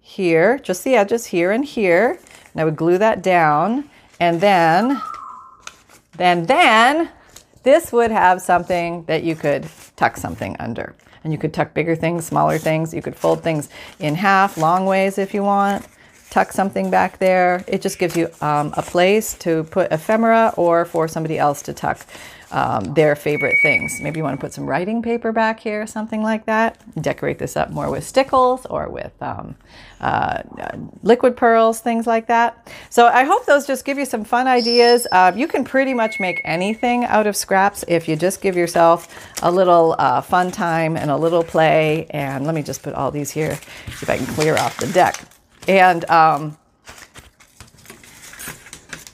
here, 0.00 0.58
just 0.58 0.84
the 0.84 0.94
edges 0.94 1.26
here 1.26 1.50
and 1.50 1.64
here. 1.64 2.18
And 2.52 2.60
I 2.60 2.64
would 2.64 2.76
glue 2.76 2.98
that 2.98 3.22
down. 3.22 3.90
And 4.20 4.40
then, 4.40 5.02
then, 6.16 6.46
then, 6.46 7.10
this 7.64 7.92
would 7.92 8.12
have 8.12 8.40
something 8.40 9.04
that 9.04 9.24
you 9.24 9.34
could 9.34 9.66
tuck 9.96 10.16
something 10.16 10.56
under. 10.60 10.94
And 11.24 11.32
you 11.32 11.38
could 11.38 11.52
tuck 11.52 11.74
bigger 11.74 11.96
things, 11.96 12.26
smaller 12.26 12.58
things. 12.58 12.94
You 12.94 13.02
could 13.02 13.16
fold 13.16 13.42
things 13.42 13.68
in 13.98 14.14
half, 14.14 14.56
long 14.56 14.86
ways 14.86 15.18
if 15.18 15.34
you 15.34 15.42
want. 15.42 15.84
Tuck 16.34 16.50
something 16.50 16.90
back 16.90 17.18
there. 17.20 17.64
It 17.68 17.80
just 17.80 17.96
gives 17.96 18.16
you 18.16 18.28
um, 18.40 18.74
a 18.76 18.82
place 18.82 19.34
to 19.34 19.62
put 19.70 19.92
ephemera 19.92 20.52
or 20.56 20.84
for 20.84 21.06
somebody 21.06 21.38
else 21.38 21.62
to 21.62 21.72
tuck 21.72 22.04
um, 22.50 22.92
their 22.92 23.14
favorite 23.14 23.54
things. 23.62 24.00
Maybe 24.02 24.18
you 24.18 24.24
want 24.24 24.40
to 24.40 24.44
put 24.44 24.52
some 24.52 24.66
writing 24.66 25.00
paper 25.00 25.30
back 25.30 25.60
here, 25.60 25.86
something 25.86 26.24
like 26.24 26.46
that. 26.46 26.82
Decorate 27.00 27.38
this 27.38 27.56
up 27.56 27.70
more 27.70 27.88
with 27.88 28.04
stickles 28.04 28.66
or 28.66 28.88
with 28.88 29.12
um, 29.22 29.54
uh, 30.00 30.42
liquid 31.04 31.36
pearls, 31.36 31.78
things 31.78 32.04
like 32.04 32.26
that. 32.26 32.68
So 32.90 33.06
I 33.06 33.22
hope 33.22 33.46
those 33.46 33.64
just 33.64 33.84
give 33.84 33.96
you 33.96 34.04
some 34.04 34.24
fun 34.24 34.48
ideas. 34.48 35.06
Uh, 35.12 35.30
you 35.36 35.46
can 35.46 35.62
pretty 35.62 35.94
much 35.94 36.18
make 36.18 36.40
anything 36.44 37.04
out 37.04 37.28
of 37.28 37.36
scraps 37.36 37.84
if 37.86 38.08
you 38.08 38.16
just 38.16 38.42
give 38.42 38.56
yourself 38.56 39.06
a 39.40 39.52
little 39.52 39.94
uh, 40.00 40.20
fun 40.20 40.50
time 40.50 40.96
and 40.96 41.12
a 41.12 41.16
little 41.16 41.44
play. 41.44 42.08
And 42.10 42.44
let 42.44 42.56
me 42.56 42.64
just 42.64 42.82
put 42.82 42.94
all 42.94 43.12
these 43.12 43.30
here, 43.30 43.54
see 43.54 44.02
if 44.02 44.10
I 44.10 44.16
can 44.16 44.26
clear 44.26 44.56
off 44.56 44.76
the 44.78 44.88
deck. 44.88 45.24
And 45.66 46.08
um, 46.10 46.56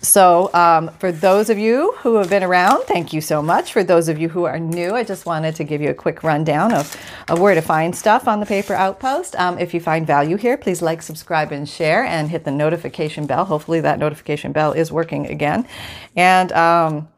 so, 0.02 0.52
um, 0.54 0.88
for 0.98 1.12
those 1.12 1.50
of 1.50 1.58
you 1.58 1.92
who 1.98 2.16
have 2.16 2.30
been 2.30 2.42
around, 2.42 2.82
thank 2.84 3.12
you 3.12 3.20
so 3.20 3.40
much. 3.40 3.72
For 3.72 3.84
those 3.84 4.08
of 4.08 4.18
you 4.18 4.28
who 4.28 4.44
are 4.44 4.58
new, 4.58 4.94
I 4.94 5.04
just 5.04 5.24
wanted 5.24 5.54
to 5.56 5.64
give 5.64 5.80
you 5.80 5.90
a 5.90 5.94
quick 5.94 6.24
rundown 6.24 6.72
of 6.72 6.96
of 7.28 7.38
where 7.38 7.54
to 7.54 7.60
find 7.60 7.94
stuff 7.94 8.26
on 8.26 8.40
the 8.40 8.46
Paper 8.46 8.74
Outpost. 8.74 9.36
Um, 9.36 9.58
if 9.58 9.72
you 9.72 9.78
find 9.78 10.06
value 10.06 10.36
here, 10.36 10.56
please 10.56 10.82
like, 10.82 11.02
subscribe, 11.02 11.52
and 11.52 11.68
share, 11.68 12.02
and 12.02 12.28
hit 12.28 12.44
the 12.44 12.50
notification 12.50 13.26
bell. 13.26 13.44
Hopefully, 13.44 13.80
that 13.82 13.98
notification 13.98 14.50
bell 14.50 14.72
is 14.72 14.90
working 14.90 15.26
again. 15.26 15.64
And 16.16 16.50
um, 16.52 17.08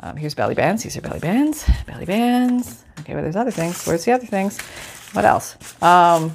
um, 0.00 0.16
here's 0.16 0.34
belly 0.34 0.54
bands. 0.54 0.82
These 0.82 0.96
are 0.96 1.00
belly 1.00 1.20
bands. 1.20 1.64
Belly 1.86 2.04
bands. 2.04 2.84
Okay, 3.00 3.14
well, 3.14 3.22
there's 3.22 3.36
other 3.36 3.50
things. 3.50 3.86
Where's 3.86 4.04
the 4.04 4.12
other 4.12 4.26
things? 4.26 4.60
What 5.12 5.24
else? 5.24 5.56
Um, 5.82 6.32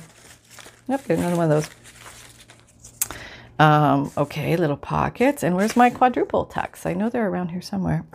there's 0.88 1.20
another 1.20 1.36
one 1.36 1.52
of 1.52 1.63
those. 1.63 1.70
Um, 3.60 4.12
okay, 4.17 4.56
little 4.56 4.78
pockets. 4.78 5.43
And 5.43 5.56
where's 5.56 5.76
my 5.76 5.89
quadruple 5.89 6.46
tucks? 6.46 6.86
I 6.86 6.93
know 6.93 7.10
they're 7.10 7.28
around 7.28 7.50
here 7.50 7.62
somewhere. 7.62 8.06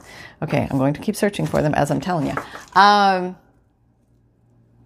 Okay, 0.43 0.69
I'm 0.71 0.79
going 0.79 0.95
to 0.95 1.01
keep 1.01 1.17
searching 1.17 1.47
for 1.47 1.63
them 1.63 1.75
as 1.75 1.91
I'm 1.91 2.01
telling 2.01 2.27
you. 2.27 2.35
Um, 2.75 3.37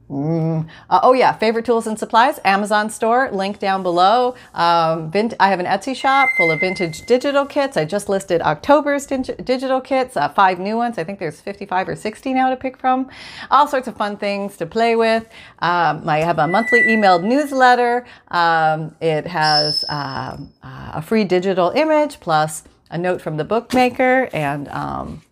Mm. 0.09 0.69
Uh, 0.89 1.01
oh 1.03 1.15
yeah, 1.15 1.33
favorite 1.33 1.65
tools 1.65 1.89
and 1.89 1.99
supplies, 1.99 2.39
Amazon 2.45 2.91
store, 2.91 3.29
link 3.33 3.59
down 3.59 3.83
below. 3.83 4.37
Um, 4.55 5.11
I 5.41 5.49
have 5.49 5.59
an 5.59 5.67
Etsy 5.67 5.97
shop 5.97 6.29
full 6.37 6.53
of 6.53 6.61
vintage 6.61 7.05
digital 7.07 7.45
kits. 7.45 7.77
I 7.77 7.85
just 7.85 8.09
listed 8.09 8.41
October's 8.41 9.05
dig- 9.05 9.45
digital 9.45 9.81
kits, 9.81 10.17
uh, 10.17 10.29
five 10.29 10.61
new 10.61 10.77
ones. 10.77 10.97
I 10.97 11.03
think 11.03 11.19
there's 11.19 11.41
55 11.41 11.89
or 11.89 11.97
60 11.97 12.35
now 12.35 12.51
to 12.51 12.57
pick 12.57 12.77
from. 12.77 13.11
All 13.51 13.67
sorts 13.67 13.89
of 13.89 13.97
fun 13.97 14.17
things 14.17 14.57
to 14.59 14.67
play 14.67 14.95
with. 14.95 15.25
Um, 15.59 16.09
I 16.09 16.19
have 16.19 16.39
a 16.39 16.47
monthly 16.47 16.83
emailed 16.83 17.25
newsletter. 17.25 18.07
Um, 18.29 18.95
it 19.01 19.27
has 19.27 19.85
um, 19.89 20.53
uh, 20.63 20.93
a 20.95 21.03
free 21.03 21.25
digital 21.25 21.71
image 21.71 22.21
plus 22.21 22.63
a 22.91 22.99
note 22.99 23.21
from 23.21 23.39
the 23.39 23.45
bookmaker 23.45 24.29
and 24.33 24.69
um, 24.69 25.23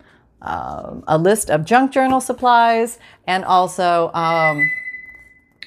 um, 0.45 1.05
a 1.09 1.19
list 1.19 1.51
of 1.51 1.65
junk 1.65 1.93
journal 1.93 2.21
supplies, 2.21 2.99
and 3.27 3.45
also 3.45 4.13
um, 4.13 4.71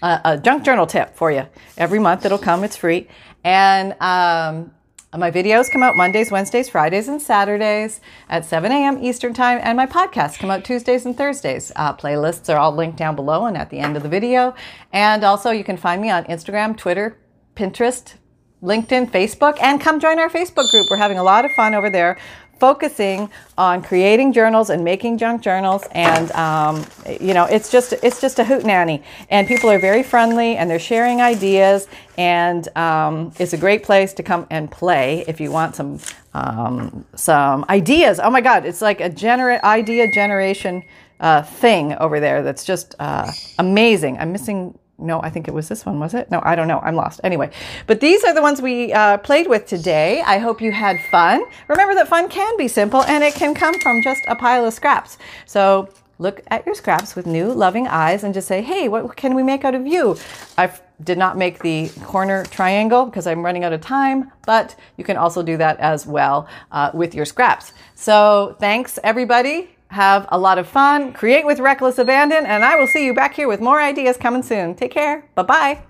a, 0.01 0.21
a, 0.23 0.37
junk 0.37 0.63
journal 0.63 0.85
tip 0.85 1.15
for 1.15 1.31
you. 1.31 1.47
Every 1.77 1.99
month 1.99 2.25
it'll 2.25 2.37
come, 2.37 2.63
it's 2.63 2.77
free. 2.77 3.07
And 3.43 3.93
um, 4.01 4.71
my 5.15 5.31
videos 5.31 5.71
come 5.71 5.81
out 5.81 5.95
Mondays, 5.95 6.31
Wednesdays, 6.31 6.69
Fridays, 6.69 7.07
and 7.07 7.21
Saturdays 7.21 8.01
at 8.29 8.45
7 8.45 8.71
a.m. 8.71 9.03
Eastern 9.03 9.33
Time, 9.33 9.59
and 9.63 9.75
my 9.75 9.87
podcasts 9.87 10.37
come 10.37 10.51
out 10.51 10.63
Tuesdays 10.63 11.05
and 11.05 11.17
Thursdays. 11.17 11.71
Uh, 11.75 11.93
playlists 11.93 12.53
are 12.53 12.57
all 12.57 12.71
linked 12.71 12.97
down 12.97 13.15
below 13.15 13.45
and 13.45 13.57
at 13.57 13.69
the 13.69 13.79
end 13.79 13.97
of 13.97 14.03
the 14.03 14.09
video. 14.09 14.53
And 14.93 15.23
also, 15.23 15.51
you 15.51 15.63
can 15.63 15.77
find 15.77 16.01
me 16.01 16.09
on 16.09 16.25
Instagram, 16.25 16.77
Twitter, 16.77 17.17
Pinterest, 17.55 18.15
LinkedIn, 18.61 19.09
Facebook, 19.11 19.57
and 19.61 19.79
come 19.79 19.99
join 19.99 20.19
our 20.19 20.29
Facebook 20.29 20.69
group. 20.71 20.87
We're 20.89 20.97
having 20.97 21.19
a 21.19 21.23
lot 21.23 21.45
of 21.45 21.51
fun 21.51 21.73
over 21.73 21.89
there 21.89 22.17
focusing 22.59 23.29
on 23.57 23.81
creating 23.81 24.33
journals 24.33 24.69
and 24.69 24.83
making 24.83 25.17
junk 25.17 25.41
journals 25.41 25.83
and 25.91 26.31
um, 26.31 26.85
you 27.19 27.33
know 27.33 27.45
it's 27.45 27.71
just 27.71 27.93
it's 28.03 28.19
just 28.21 28.39
a 28.39 28.43
hoot 28.43 28.65
nanny 28.65 29.03
and 29.29 29.47
people 29.47 29.69
are 29.69 29.79
very 29.79 30.03
friendly 30.03 30.55
and 30.55 30.69
they're 30.69 30.79
sharing 30.79 31.21
ideas 31.21 31.87
and 32.17 32.67
um, 32.77 33.31
it's 33.39 33.53
a 33.53 33.57
great 33.57 33.83
place 33.83 34.13
to 34.13 34.23
come 34.23 34.47
and 34.49 34.71
play 34.71 35.23
if 35.27 35.39
you 35.39 35.51
want 35.51 35.75
some 35.75 35.99
um, 36.33 37.05
some 37.15 37.65
ideas. 37.69 38.19
Oh 38.19 38.29
my 38.29 38.41
god 38.41 38.65
it's 38.65 38.81
like 38.81 39.01
a 39.01 39.09
gener- 39.09 39.61
idea 39.63 40.11
generation 40.11 40.83
uh, 41.19 41.41
thing 41.41 41.93
over 41.95 42.19
there 42.19 42.43
that's 42.43 42.63
just 42.63 42.95
uh, 42.99 43.31
amazing. 43.57 44.17
I'm 44.19 44.31
missing 44.31 44.77
no, 44.99 45.21
I 45.21 45.29
think 45.29 45.47
it 45.47 45.53
was 45.53 45.69
this 45.69 45.85
one, 45.85 45.99
was 45.99 46.13
it? 46.13 46.31
No, 46.31 46.41
I 46.43 46.55
don't 46.55 46.67
know. 46.67 46.79
I'm 46.79 46.95
lost. 46.95 47.21
Anyway, 47.23 47.51
but 47.85 47.99
these 47.99 48.23
are 48.23 48.33
the 48.33 48.41
ones 48.41 48.61
we 48.61 48.91
uh, 48.93 49.17
played 49.17 49.47
with 49.47 49.67
today. 49.67 50.21
I 50.21 50.39
hope 50.39 50.59
you 50.61 50.71
had 50.71 50.99
fun. 51.11 51.43
Remember 51.67 51.93
that 51.95 52.07
fun 52.07 52.29
can 52.29 52.57
be 52.57 52.67
simple 52.67 53.03
and 53.03 53.23
it 53.23 53.35
can 53.35 53.53
come 53.53 53.79
from 53.79 54.01
just 54.01 54.21
a 54.27 54.35
pile 54.35 54.65
of 54.65 54.73
scraps. 54.73 55.19
So 55.45 55.89
look 56.17 56.41
at 56.47 56.65
your 56.65 56.73
scraps 56.73 57.15
with 57.15 57.27
new 57.27 57.51
loving 57.51 57.87
eyes 57.87 58.23
and 58.23 58.33
just 58.33 58.47
say, 58.47 58.63
hey, 58.63 58.87
what 58.87 59.15
can 59.15 59.35
we 59.35 59.43
make 59.43 59.63
out 59.63 59.75
of 59.75 59.85
you? 59.85 60.17
I 60.57 60.71
did 61.03 61.19
not 61.19 61.37
make 61.37 61.59
the 61.59 61.89
corner 62.03 62.43
triangle 62.45 63.05
because 63.05 63.27
I'm 63.27 63.45
running 63.45 63.63
out 63.63 63.73
of 63.73 63.81
time, 63.81 64.31
but 64.47 64.75
you 64.97 65.03
can 65.03 65.15
also 65.15 65.43
do 65.43 65.57
that 65.57 65.79
as 65.79 66.07
well 66.07 66.47
uh, 66.71 66.89
with 66.93 67.13
your 67.13 67.25
scraps. 67.25 67.71
So 67.93 68.55
thanks, 68.59 68.97
everybody. 69.03 69.76
Have 69.89 70.27
a 70.29 70.37
lot 70.37 70.57
of 70.57 70.67
fun, 70.67 71.13
create 71.13 71.45
with 71.45 71.59
reckless 71.59 71.97
abandon, 71.97 72.45
and 72.45 72.63
I 72.65 72.75
will 72.77 72.87
see 72.87 73.05
you 73.05 73.13
back 73.13 73.35
here 73.35 73.47
with 73.47 73.61
more 73.61 73.81
ideas 73.81 74.17
coming 74.17 74.43
soon. 74.43 74.75
Take 74.75 74.91
care. 74.91 75.29
Bye 75.35 75.43
bye. 75.43 75.86